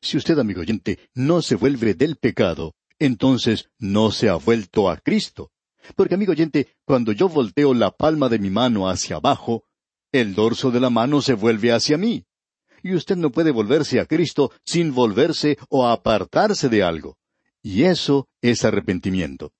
Si 0.00 0.16
usted, 0.16 0.38
amigo 0.38 0.60
oyente, 0.60 0.98
no 1.14 1.42
se 1.42 1.56
vuelve 1.56 1.94
del 1.94 2.16
pecado, 2.16 2.74
entonces 2.98 3.70
no 3.78 4.10
se 4.10 4.28
ha 4.28 4.34
vuelto 4.34 4.90
a 4.90 4.98
Cristo. 4.98 5.50
Porque, 5.96 6.14
amigo 6.14 6.32
oyente, 6.32 6.68
cuando 6.84 7.12
yo 7.12 7.28
volteo 7.28 7.74
la 7.74 7.90
palma 7.90 8.28
de 8.28 8.38
mi 8.38 8.50
mano 8.50 8.88
hacia 8.88 9.16
abajo, 9.16 9.64
el 10.12 10.34
dorso 10.34 10.70
de 10.70 10.80
la 10.80 10.90
mano 10.90 11.20
se 11.20 11.34
vuelve 11.34 11.72
hacia 11.72 11.98
mí. 11.98 12.24
Y 12.82 12.94
usted 12.94 13.16
no 13.16 13.30
puede 13.30 13.50
volverse 13.50 14.00
a 14.00 14.06
Cristo 14.06 14.52
sin 14.64 14.94
volverse 14.94 15.58
o 15.68 15.86
apartarse 15.86 16.68
de 16.68 16.82
algo. 16.82 17.18
Y 17.62 17.84
eso 17.84 18.28
es 18.40 18.64
arrepentimiento. 18.64 19.52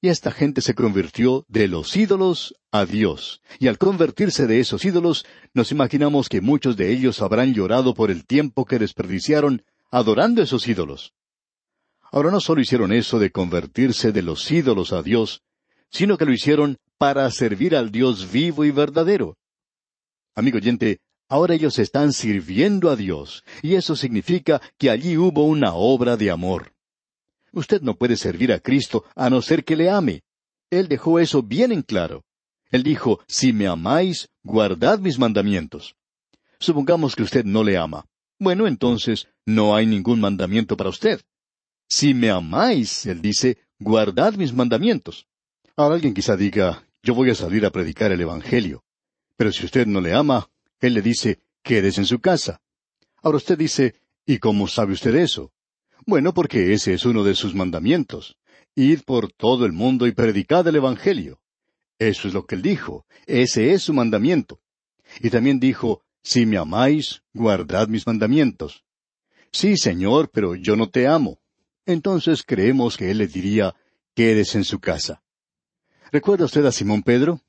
Y 0.00 0.08
esta 0.08 0.30
gente 0.30 0.60
se 0.60 0.74
convirtió 0.74 1.44
de 1.48 1.66
los 1.66 1.96
ídolos 1.96 2.54
a 2.70 2.84
Dios. 2.84 3.42
Y 3.58 3.66
al 3.66 3.78
convertirse 3.78 4.46
de 4.46 4.60
esos 4.60 4.84
ídolos, 4.84 5.26
nos 5.54 5.72
imaginamos 5.72 6.28
que 6.28 6.40
muchos 6.40 6.76
de 6.76 6.92
ellos 6.92 7.20
habrán 7.20 7.52
llorado 7.52 7.94
por 7.94 8.10
el 8.12 8.24
tiempo 8.24 8.64
que 8.64 8.78
desperdiciaron 8.78 9.64
adorando 9.90 10.42
esos 10.42 10.68
ídolos. 10.68 11.14
Ahora 12.12 12.30
no 12.30 12.40
solo 12.40 12.60
hicieron 12.60 12.92
eso 12.92 13.18
de 13.18 13.32
convertirse 13.32 14.12
de 14.12 14.22
los 14.22 14.48
ídolos 14.50 14.92
a 14.92 15.02
Dios, 15.02 15.42
sino 15.90 16.16
que 16.16 16.26
lo 16.26 16.32
hicieron 16.32 16.78
para 16.96 17.30
servir 17.30 17.74
al 17.74 17.90
Dios 17.90 18.30
vivo 18.30 18.64
y 18.64 18.70
verdadero. 18.70 19.36
Amigo 20.38 20.58
oyente, 20.58 21.00
ahora 21.28 21.56
ellos 21.56 21.80
están 21.80 22.12
sirviendo 22.12 22.90
a 22.90 22.94
Dios, 22.94 23.42
y 23.60 23.74
eso 23.74 23.96
significa 23.96 24.62
que 24.78 24.88
allí 24.88 25.16
hubo 25.16 25.42
una 25.42 25.74
obra 25.74 26.16
de 26.16 26.30
amor. 26.30 26.74
Usted 27.50 27.82
no 27.82 27.96
puede 27.96 28.16
servir 28.16 28.52
a 28.52 28.60
Cristo 28.60 29.04
a 29.16 29.30
no 29.30 29.42
ser 29.42 29.64
que 29.64 29.74
le 29.74 29.90
ame. 29.90 30.22
Él 30.70 30.86
dejó 30.86 31.18
eso 31.18 31.42
bien 31.42 31.72
en 31.72 31.82
claro. 31.82 32.22
Él 32.70 32.84
dijo, 32.84 33.18
si 33.26 33.52
me 33.52 33.66
amáis, 33.66 34.28
guardad 34.44 35.00
mis 35.00 35.18
mandamientos. 35.18 35.96
Supongamos 36.60 37.16
que 37.16 37.24
usted 37.24 37.44
no 37.44 37.64
le 37.64 37.76
ama. 37.76 38.04
Bueno, 38.38 38.68
entonces 38.68 39.26
no 39.44 39.74
hay 39.74 39.86
ningún 39.86 40.20
mandamiento 40.20 40.76
para 40.76 40.90
usted. 40.90 41.20
Si 41.88 42.14
me 42.14 42.30
amáis, 42.30 43.06
él 43.06 43.20
dice, 43.20 43.58
guardad 43.80 44.34
mis 44.34 44.52
mandamientos. 44.52 45.26
Ahora 45.74 45.96
alguien 45.96 46.14
quizá 46.14 46.36
diga, 46.36 46.84
yo 47.02 47.16
voy 47.16 47.30
a 47.30 47.34
salir 47.34 47.66
a 47.66 47.70
predicar 47.70 48.12
el 48.12 48.20
Evangelio. 48.20 48.84
Pero 49.38 49.50
si 49.52 49.64
usted 49.64 49.86
no 49.86 50.02
le 50.02 50.12
ama, 50.12 50.50
él 50.80 50.92
le 50.92 51.00
dice, 51.00 51.38
quédese 51.62 52.02
en 52.02 52.06
su 52.06 52.20
casa. 52.20 52.60
Ahora 53.22 53.38
usted 53.38 53.56
dice, 53.56 53.94
¿y 54.26 54.36
cómo 54.36 54.68
sabe 54.68 54.92
usted 54.92 55.14
eso? 55.14 55.50
Bueno, 56.04 56.34
porque 56.34 56.74
ese 56.74 56.92
es 56.92 57.06
uno 57.06 57.24
de 57.24 57.34
sus 57.34 57.54
mandamientos. 57.54 58.36
Id 58.74 59.00
por 59.06 59.32
todo 59.32 59.64
el 59.64 59.72
mundo 59.72 60.06
y 60.06 60.12
predicad 60.12 60.68
el 60.68 60.76
Evangelio. 60.76 61.40
Eso 61.98 62.28
es 62.28 62.34
lo 62.34 62.44
que 62.44 62.56
él 62.56 62.60
dijo. 62.60 63.06
Ese 63.24 63.72
es 63.72 63.84
su 63.84 63.94
mandamiento. 63.94 64.60
Y 65.20 65.30
también 65.30 65.58
dijo, 65.58 66.02
si 66.22 66.44
me 66.44 66.58
amáis, 66.58 67.22
guardad 67.32 67.88
mis 67.88 68.06
mandamientos. 68.06 68.84
Sí, 69.52 69.78
Señor, 69.78 70.28
pero 70.30 70.54
yo 70.54 70.76
no 70.76 70.90
te 70.90 71.06
amo 71.06 71.40
entonces 71.88 72.42
creemos 72.42 72.98
que 72.98 73.10
él 73.10 73.16
le 73.16 73.26
diría, 73.26 73.74
quédese 74.14 74.58
en 74.58 74.64
su 74.64 74.78
casa. 74.78 75.22
¿Recuerda 76.12 76.44
usted 76.44 76.66
a 76.66 76.70
Simón 76.70 77.02
Pedro? 77.02 77.40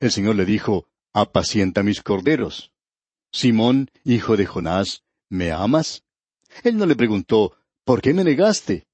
El 0.00 0.10
Señor 0.10 0.34
le 0.34 0.44
dijo, 0.44 0.88
apacienta 1.14 1.82
mis 1.82 2.02
corderos. 2.02 2.72
Simón, 3.32 3.90
hijo 4.04 4.36
de 4.36 4.46
Jonás, 4.46 5.02
¿me 5.30 5.52
amas? 5.52 6.04
Él 6.62 6.76
no 6.76 6.86
le 6.86 6.96
preguntó, 6.96 7.56
¿por 7.84 8.02
qué 8.02 8.12
me 8.12 8.24
negaste? 8.24 8.86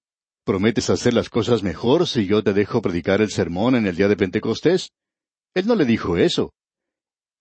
¿Prometes 0.44 0.90
hacer 0.90 1.14
las 1.14 1.28
cosas 1.28 1.62
mejor 1.62 2.06
si 2.06 2.26
yo 2.26 2.42
te 2.42 2.52
dejo 2.52 2.80
predicar 2.80 3.20
el 3.20 3.30
sermón 3.30 3.74
en 3.74 3.86
el 3.86 3.96
día 3.96 4.08
de 4.08 4.16
Pentecostés? 4.16 4.92
Él 5.54 5.66
no 5.66 5.74
le 5.74 5.84
dijo 5.84 6.16
eso. 6.16 6.52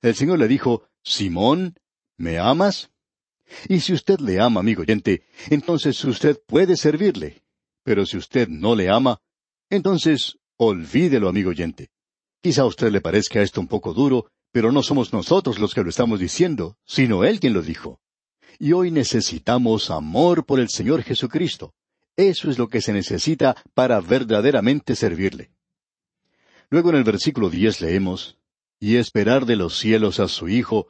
El 0.01 0.15
Señor 0.15 0.39
le 0.39 0.47
dijo, 0.47 0.87
Simón, 1.03 1.75
¿me 2.17 2.39
amas? 2.39 2.89
Y 3.67 3.79
si 3.81 3.93
usted 3.93 4.19
le 4.19 4.39
ama, 4.39 4.59
amigo 4.59 4.81
oyente, 4.81 5.23
entonces 5.49 6.03
usted 6.05 6.39
puede 6.45 6.77
servirle. 6.77 7.43
Pero 7.83 8.05
si 8.05 8.17
usted 8.17 8.47
no 8.47 8.75
le 8.75 8.89
ama, 8.89 9.19
entonces 9.69 10.37
olvídelo, 10.57 11.29
amigo 11.29 11.49
oyente. 11.49 11.89
Quizá 12.41 12.61
a 12.61 12.65
usted 12.65 12.91
le 12.91 13.01
parezca 13.01 13.41
esto 13.41 13.59
un 13.59 13.67
poco 13.67 13.93
duro, 13.93 14.31
pero 14.51 14.71
no 14.71 14.83
somos 14.83 15.13
nosotros 15.13 15.59
los 15.59 15.73
que 15.73 15.83
lo 15.83 15.89
estamos 15.89 16.19
diciendo, 16.19 16.77
sino 16.85 17.23
Él 17.23 17.39
quien 17.39 17.53
lo 17.53 17.61
dijo. 17.61 17.99
Y 18.57 18.73
hoy 18.73 18.91
necesitamos 18.91 19.89
amor 19.89 20.45
por 20.45 20.59
el 20.59 20.69
Señor 20.69 21.03
Jesucristo. 21.03 21.73
Eso 22.17 22.49
es 22.49 22.57
lo 22.57 22.67
que 22.67 22.81
se 22.81 22.91
necesita 22.91 23.55
para 23.73 24.01
verdaderamente 24.01 24.95
servirle. 24.95 25.51
Luego 26.69 26.89
en 26.89 26.97
el 26.97 27.03
versículo 27.03 27.49
diez 27.49 27.81
leemos, 27.81 28.37
y 28.79 28.97
esperar 28.97 29.45
de 29.45 29.55
los 29.55 29.77
cielos 29.77 30.19
a 30.19 30.27
su 30.27 30.49
Hijo, 30.49 30.87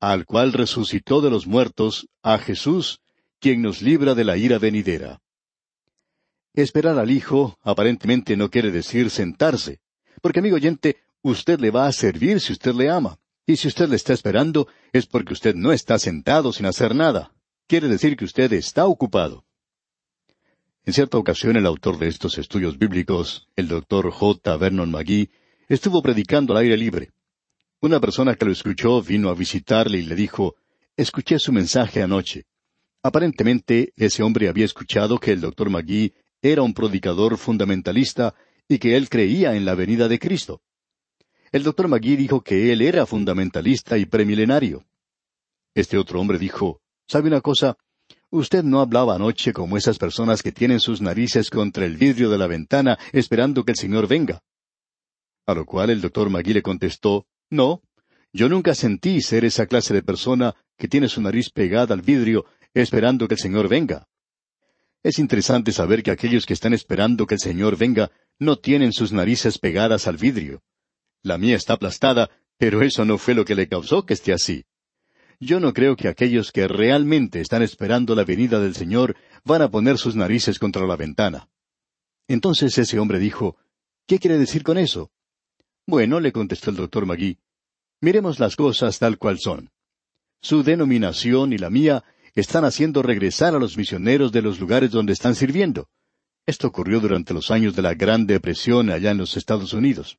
al 0.00 0.26
cual 0.26 0.52
resucitó 0.52 1.20
de 1.20 1.30
los 1.30 1.46
muertos, 1.46 2.08
a 2.22 2.38
Jesús, 2.38 3.00
quien 3.38 3.62
nos 3.62 3.82
libra 3.82 4.14
de 4.14 4.24
la 4.24 4.36
ira 4.36 4.58
venidera. 4.58 5.20
Esperar 6.54 6.98
al 6.98 7.10
Hijo 7.10 7.58
aparentemente 7.62 8.36
no 8.36 8.50
quiere 8.50 8.70
decir 8.70 9.10
sentarse, 9.10 9.80
porque 10.20 10.40
amigo 10.40 10.56
oyente, 10.56 10.98
usted 11.22 11.60
le 11.60 11.70
va 11.70 11.86
a 11.86 11.92
servir 11.92 12.40
si 12.40 12.52
usted 12.52 12.74
le 12.74 12.90
ama. 12.90 13.18
Y 13.46 13.56
si 13.56 13.68
usted 13.68 13.88
le 13.88 13.96
está 13.96 14.12
esperando, 14.12 14.68
es 14.92 15.06
porque 15.06 15.32
usted 15.32 15.54
no 15.54 15.72
está 15.72 15.98
sentado 15.98 16.52
sin 16.52 16.66
hacer 16.66 16.94
nada. 16.94 17.32
Quiere 17.66 17.88
decir 17.88 18.16
que 18.16 18.24
usted 18.24 18.52
está 18.52 18.86
ocupado. 18.86 19.44
En 20.84 20.92
cierta 20.92 21.16
ocasión 21.18 21.56
el 21.56 21.66
autor 21.66 21.98
de 21.98 22.08
estos 22.08 22.38
estudios 22.38 22.78
bíblicos, 22.78 23.48
el 23.56 23.68
doctor 23.68 24.10
J. 24.10 24.56
Vernon 24.56 24.90
McGee, 24.90 25.30
estuvo 25.68 26.02
predicando 26.02 26.52
al 26.52 26.62
aire 26.64 26.76
libre. 26.76 27.10
Una 27.80 28.00
persona 28.00 28.34
que 28.34 28.44
lo 28.44 28.52
escuchó 28.52 29.00
vino 29.02 29.28
a 29.28 29.34
visitarle 29.34 29.98
y 29.98 30.02
le 30.02 30.14
dijo, 30.14 30.56
Escuché 30.96 31.38
su 31.38 31.52
mensaje 31.52 32.02
anoche. 32.02 32.44
Aparentemente 33.02 33.92
ese 33.96 34.22
hombre 34.22 34.48
había 34.48 34.64
escuchado 34.64 35.18
que 35.18 35.32
el 35.32 35.40
doctor 35.40 35.70
McGee 35.70 36.14
era 36.42 36.62
un 36.62 36.74
predicador 36.74 37.38
fundamentalista 37.38 38.34
y 38.68 38.78
que 38.78 38.96
él 38.96 39.08
creía 39.08 39.54
en 39.56 39.64
la 39.64 39.74
venida 39.74 40.08
de 40.08 40.18
Cristo. 40.18 40.62
El 41.52 41.64
doctor 41.64 41.86
McGee 41.86 42.16
dijo 42.16 42.40
que 42.40 42.72
él 42.72 42.80
era 42.80 43.04
fundamentalista 43.04 43.98
y 43.98 44.06
premilenario. 44.06 44.86
Este 45.74 45.98
otro 45.98 46.18
hombre 46.18 46.38
dijo, 46.38 46.80
¿sabe 47.06 47.28
una 47.28 47.42
cosa? 47.42 47.76
Usted 48.30 48.64
no 48.64 48.80
hablaba 48.80 49.16
anoche 49.16 49.52
como 49.52 49.76
esas 49.76 49.98
personas 49.98 50.42
que 50.42 50.50
tienen 50.50 50.80
sus 50.80 51.02
narices 51.02 51.50
contra 51.50 51.84
el 51.84 51.98
vidrio 51.98 52.30
de 52.30 52.38
la 52.38 52.46
ventana 52.46 52.98
esperando 53.12 53.64
que 53.64 53.72
el 53.72 53.76
Señor 53.76 54.08
venga. 54.08 54.42
A 55.44 55.52
lo 55.52 55.66
cual 55.66 55.90
el 55.90 56.00
doctor 56.00 56.30
McGee 56.30 56.54
le 56.54 56.62
contestó, 56.62 57.26
No, 57.50 57.82
yo 58.32 58.48
nunca 58.48 58.74
sentí 58.74 59.20
ser 59.20 59.44
esa 59.44 59.66
clase 59.66 59.92
de 59.92 60.02
persona 60.02 60.54
que 60.78 60.88
tiene 60.88 61.06
su 61.08 61.20
nariz 61.20 61.50
pegada 61.50 61.92
al 61.92 62.00
vidrio 62.00 62.46
esperando 62.72 63.28
que 63.28 63.34
el 63.34 63.40
Señor 63.40 63.68
venga. 63.68 64.08
Es 65.02 65.18
interesante 65.18 65.70
saber 65.70 66.02
que 66.02 66.12
aquellos 66.12 66.46
que 66.46 66.54
están 66.54 66.72
esperando 66.72 67.26
que 67.26 67.34
el 67.34 67.40
Señor 67.40 67.76
venga 67.76 68.10
no 68.38 68.56
tienen 68.56 68.94
sus 68.94 69.12
narices 69.12 69.58
pegadas 69.58 70.06
al 70.06 70.16
vidrio. 70.16 70.62
La 71.22 71.38
mía 71.38 71.56
está 71.56 71.74
aplastada, 71.74 72.30
pero 72.58 72.82
eso 72.82 73.04
no 73.04 73.18
fue 73.18 73.34
lo 73.34 73.44
que 73.44 73.54
le 73.54 73.68
causó 73.68 74.04
que 74.04 74.14
esté 74.14 74.32
así. 74.32 74.64
Yo 75.40 75.60
no 75.60 75.72
creo 75.72 75.96
que 75.96 76.08
aquellos 76.08 76.52
que 76.52 76.68
realmente 76.68 77.40
están 77.40 77.62
esperando 77.62 78.14
la 78.14 78.24
venida 78.24 78.60
del 78.60 78.74
Señor 78.74 79.16
van 79.44 79.62
a 79.62 79.70
poner 79.70 79.98
sus 79.98 80.14
narices 80.14 80.58
contra 80.58 80.86
la 80.86 80.96
ventana. 80.96 81.48
Entonces 82.28 82.76
ese 82.78 82.98
hombre 82.98 83.18
dijo, 83.18 83.56
¿Qué 84.06 84.18
quiere 84.18 84.38
decir 84.38 84.62
con 84.62 84.78
eso? 84.78 85.10
Bueno, 85.86 86.20
le 86.20 86.32
contestó 86.32 86.70
el 86.70 86.76
doctor 86.76 87.06
Magui, 87.06 87.38
miremos 88.00 88.38
las 88.38 88.56
cosas 88.56 88.98
tal 88.98 89.18
cual 89.18 89.38
son. 89.38 89.70
Su 90.40 90.62
denominación 90.62 91.52
y 91.52 91.58
la 91.58 91.70
mía 91.70 92.04
están 92.34 92.64
haciendo 92.64 93.02
regresar 93.02 93.54
a 93.54 93.58
los 93.58 93.76
misioneros 93.76 94.32
de 94.32 94.42
los 94.42 94.58
lugares 94.60 94.90
donde 94.90 95.12
están 95.12 95.34
sirviendo. 95.34 95.88
Esto 96.46 96.68
ocurrió 96.68 97.00
durante 97.00 97.34
los 97.34 97.50
años 97.50 97.76
de 97.76 97.82
la 97.82 97.94
Gran 97.94 98.26
Depresión 98.26 98.90
allá 98.90 99.10
en 99.12 99.18
los 99.18 99.36
Estados 99.36 99.72
Unidos. 99.72 100.18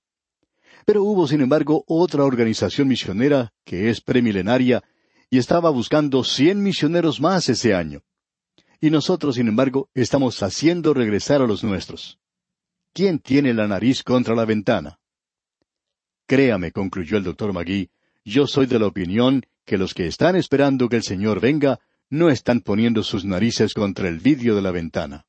Pero 0.85 1.03
hubo, 1.03 1.27
sin 1.27 1.41
embargo, 1.41 1.83
otra 1.87 2.25
organización 2.25 2.87
misionera 2.87 3.53
que 3.63 3.89
es 3.89 4.01
premilenaria 4.01 4.83
y 5.29 5.37
estaba 5.37 5.69
buscando 5.69 6.23
cien 6.23 6.61
misioneros 6.61 7.19
más 7.21 7.49
ese 7.49 7.73
año. 7.73 8.01
Y 8.81 8.89
nosotros, 8.89 9.35
sin 9.35 9.47
embargo, 9.47 9.89
estamos 9.93 10.43
haciendo 10.43 10.93
regresar 10.93 11.41
a 11.41 11.47
los 11.47 11.63
nuestros. 11.63 12.19
¿Quién 12.93 13.19
tiene 13.19 13.53
la 13.53 13.67
nariz 13.67 14.03
contra 14.03 14.35
la 14.35 14.45
ventana? 14.45 14.99
Créame, 16.27 16.71
concluyó 16.71 17.17
el 17.17 17.23
doctor 17.23 17.53
Magui, 17.53 17.89
yo 18.25 18.45
soy 18.47 18.65
de 18.65 18.79
la 18.79 18.87
opinión 18.87 19.45
que 19.65 19.77
los 19.77 19.93
que 19.93 20.07
están 20.07 20.35
esperando 20.35 20.89
que 20.89 20.97
el 20.97 21.03
Señor 21.03 21.39
venga 21.39 21.79
no 22.09 22.29
están 22.29 22.61
poniendo 22.61 23.03
sus 23.03 23.25
narices 23.25 23.73
contra 23.73 24.07
el 24.07 24.19
vidrio 24.19 24.55
de 24.55 24.61
la 24.61 24.71
ventana. 24.71 25.25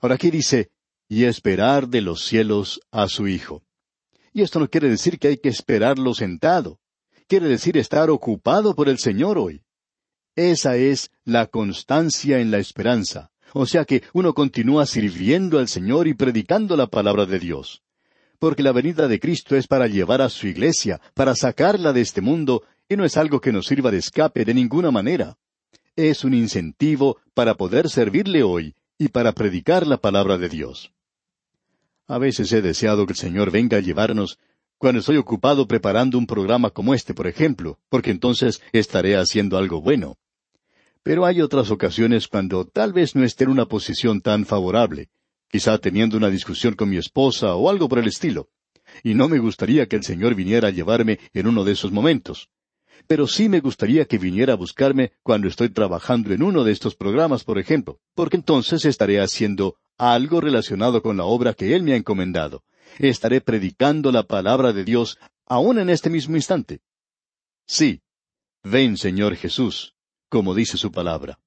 Ahora 0.00 0.16
aquí 0.16 0.30
dice, 0.30 0.70
y 1.08 1.24
esperar 1.24 1.88
de 1.88 2.02
los 2.02 2.24
cielos 2.24 2.80
a 2.90 3.08
su 3.08 3.26
Hijo. 3.28 3.62
Y 4.38 4.42
esto 4.42 4.60
no 4.60 4.70
quiere 4.70 4.88
decir 4.88 5.18
que 5.18 5.26
hay 5.26 5.38
que 5.38 5.48
esperarlo 5.48 6.14
sentado. 6.14 6.78
Quiere 7.26 7.48
decir 7.48 7.76
estar 7.76 8.08
ocupado 8.08 8.76
por 8.76 8.88
el 8.88 9.00
Señor 9.00 9.36
hoy. 9.36 9.64
Esa 10.36 10.76
es 10.76 11.10
la 11.24 11.46
constancia 11.46 12.38
en 12.38 12.52
la 12.52 12.58
esperanza. 12.58 13.32
O 13.52 13.66
sea 13.66 13.84
que 13.84 14.04
uno 14.12 14.34
continúa 14.34 14.86
sirviendo 14.86 15.58
al 15.58 15.66
Señor 15.66 16.06
y 16.06 16.14
predicando 16.14 16.76
la 16.76 16.86
palabra 16.86 17.26
de 17.26 17.40
Dios. 17.40 17.82
Porque 18.38 18.62
la 18.62 18.70
venida 18.70 19.08
de 19.08 19.18
Cristo 19.18 19.56
es 19.56 19.66
para 19.66 19.88
llevar 19.88 20.22
a 20.22 20.28
su 20.28 20.46
iglesia, 20.46 21.00
para 21.14 21.34
sacarla 21.34 21.92
de 21.92 22.02
este 22.02 22.20
mundo, 22.20 22.62
y 22.88 22.94
no 22.94 23.04
es 23.04 23.16
algo 23.16 23.40
que 23.40 23.50
nos 23.50 23.66
sirva 23.66 23.90
de 23.90 23.98
escape 23.98 24.44
de 24.44 24.54
ninguna 24.54 24.92
manera. 24.92 25.36
Es 25.96 26.22
un 26.22 26.32
incentivo 26.32 27.16
para 27.34 27.56
poder 27.56 27.88
servirle 27.88 28.44
hoy 28.44 28.76
y 28.98 29.08
para 29.08 29.32
predicar 29.32 29.84
la 29.84 29.96
palabra 29.96 30.38
de 30.38 30.48
Dios. 30.48 30.92
A 32.08 32.16
veces 32.16 32.50
he 32.52 32.62
deseado 32.62 33.06
que 33.06 33.12
el 33.12 33.18
Señor 33.18 33.50
venga 33.50 33.76
a 33.76 33.80
llevarnos 33.80 34.38
cuando 34.78 35.00
estoy 35.00 35.18
ocupado 35.18 35.68
preparando 35.68 36.16
un 36.16 36.26
programa 36.26 36.70
como 36.70 36.94
este, 36.94 37.12
por 37.12 37.26
ejemplo, 37.26 37.78
porque 37.90 38.10
entonces 38.10 38.62
estaré 38.72 39.16
haciendo 39.16 39.58
algo 39.58 39.82
bueno. 39.82 40.16
Pero 41.02 41.26
hay 41.26 41.42
otras 41.42 41.70
ocasiones 41.70 42.26
cuando 42.26 42.64
tal 42.64 42.94
vez 42.94 43.14
no 43.14 43.24
esté 43.24 43.44
en 43.44 43.50
una 43.50 43.66
posición 43.66 44.22
tan 44.22 44.46
favorable, 44.46 45.10
quizá 45.50 45.76
teniendo 45.76 46.16
una 46.16 46.30
discusión 46.30 46.74
con 46.74 46.88
mi 46.88 46.96
esposa 46.96 47.54
o 47.56 47.68
algo 47.68 47.90
por 47.90 47.98
el 47.98 48.08
estilo. 48.08 48.48
Y 49.02 49.12
no 49.12 49.28
me 49.28 49.38
gustaría 49.38 49.86
que 49.86 49.96
el 49.96 50.04
Señor 50.04 50.34
viniera 50.34 50.68
a 50.68 50.70
llevarme 50.70 51.18
en 51.34 51.46
uno 51.46 51.62
de 51.62 51.72
esos 51.72 51.92
momentos. 51.92 52.48
Pero 53.06 53.26
sí 53.26 53.50
me 53.50 53.60
gustaría 53.60 54.06
que 54.06 54.16
viniera 54.16 54.54
a 54.54 54.56
buscarme 54.56 55.12
cuando 55.22 55.46
estoy 55.46 55.68
trabajando 55.68 56.32
en 56.32 56.42
uno 56.42 56.64
de 56.64 56.72
estos 56.72 56.94
programas, 56.94 57.44
por 57.44 57.58
ejemplo, 57.58 58.00
porque 58.14 58.36
entonces 58.36 58.86
estaré 58.86 59.20
haciendo 59.20 59.76
algo 59.98 60.40
relacionado 60.40 61.02
con 61.02 61.16
la 61.16 61.24
obra 61.24 61.54
que 61.54 61.74
Él 61.74 61.82
me 61.82 61.92
ha 61.92 61.96
encomendado. 61.96 62.64
Estaré 62.98 63.40
predicando 63.40 64.10
la 64.12 64.22
palabra 64.22 64.72
de 64.72 64.84
Dios 64.84 65.18
aún 65.44 65.78
en 65.78 65.90
este 65.90 66.08
mismo 66.08 66.36
instante. 66.36 66.80
Sí, 67.66 68.00
ven 68.62 68.96
Señor 68.96 69.36
Jesús, 69.36 69.94
como 70.28 70.54
dice 70.54 70.78
su 70.78 70.90
palabra. 70.90 71.38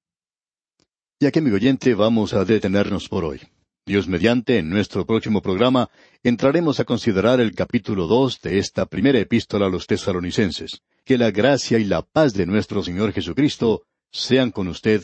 Y 1.19 1.25
aquí, 1.25 1.39
mi 1.41 1.51
oyente, 1.51 1.93
vamos 1.93 2.33
a 2.33 2.45
detenernos 2.45 3.07
por 3.07 3.25
hoy. 3.25 3.41
Dios 3.85 4.07
mediante, 4.07 4.57
en 4.59 4.69
nuestro 4.69 5.05
próximo 5.05 5.41
programa, 5.41 5.89
entraremos 6.23 6.79
a 6.79 6.85
considerar 6.85 7.39
el 7.39 7.53
capítulo 7.53 8.07
dos 8.07 8.39
de 8.41 8.59
esta 8.59 8.85
primera 8.85 9.19
epístola 9.19 9.65
a 9.65 9.69
los 9.69 9.87
tesalonicenses. 9.87 10.81
Que 11.03 11.17
la 11.17 11.31
gracia 11.31 11.79
y 11.79 11.85
la 11.85 12.03
paz 12.03 12.33
de 12.33 12.45
nuestro 12.45 12.83
Señor 12.83 13.11
Jesucristo 13.11 13.83
sean 14.11 14.51
con 14.51 14.67
usted 14.67 15.03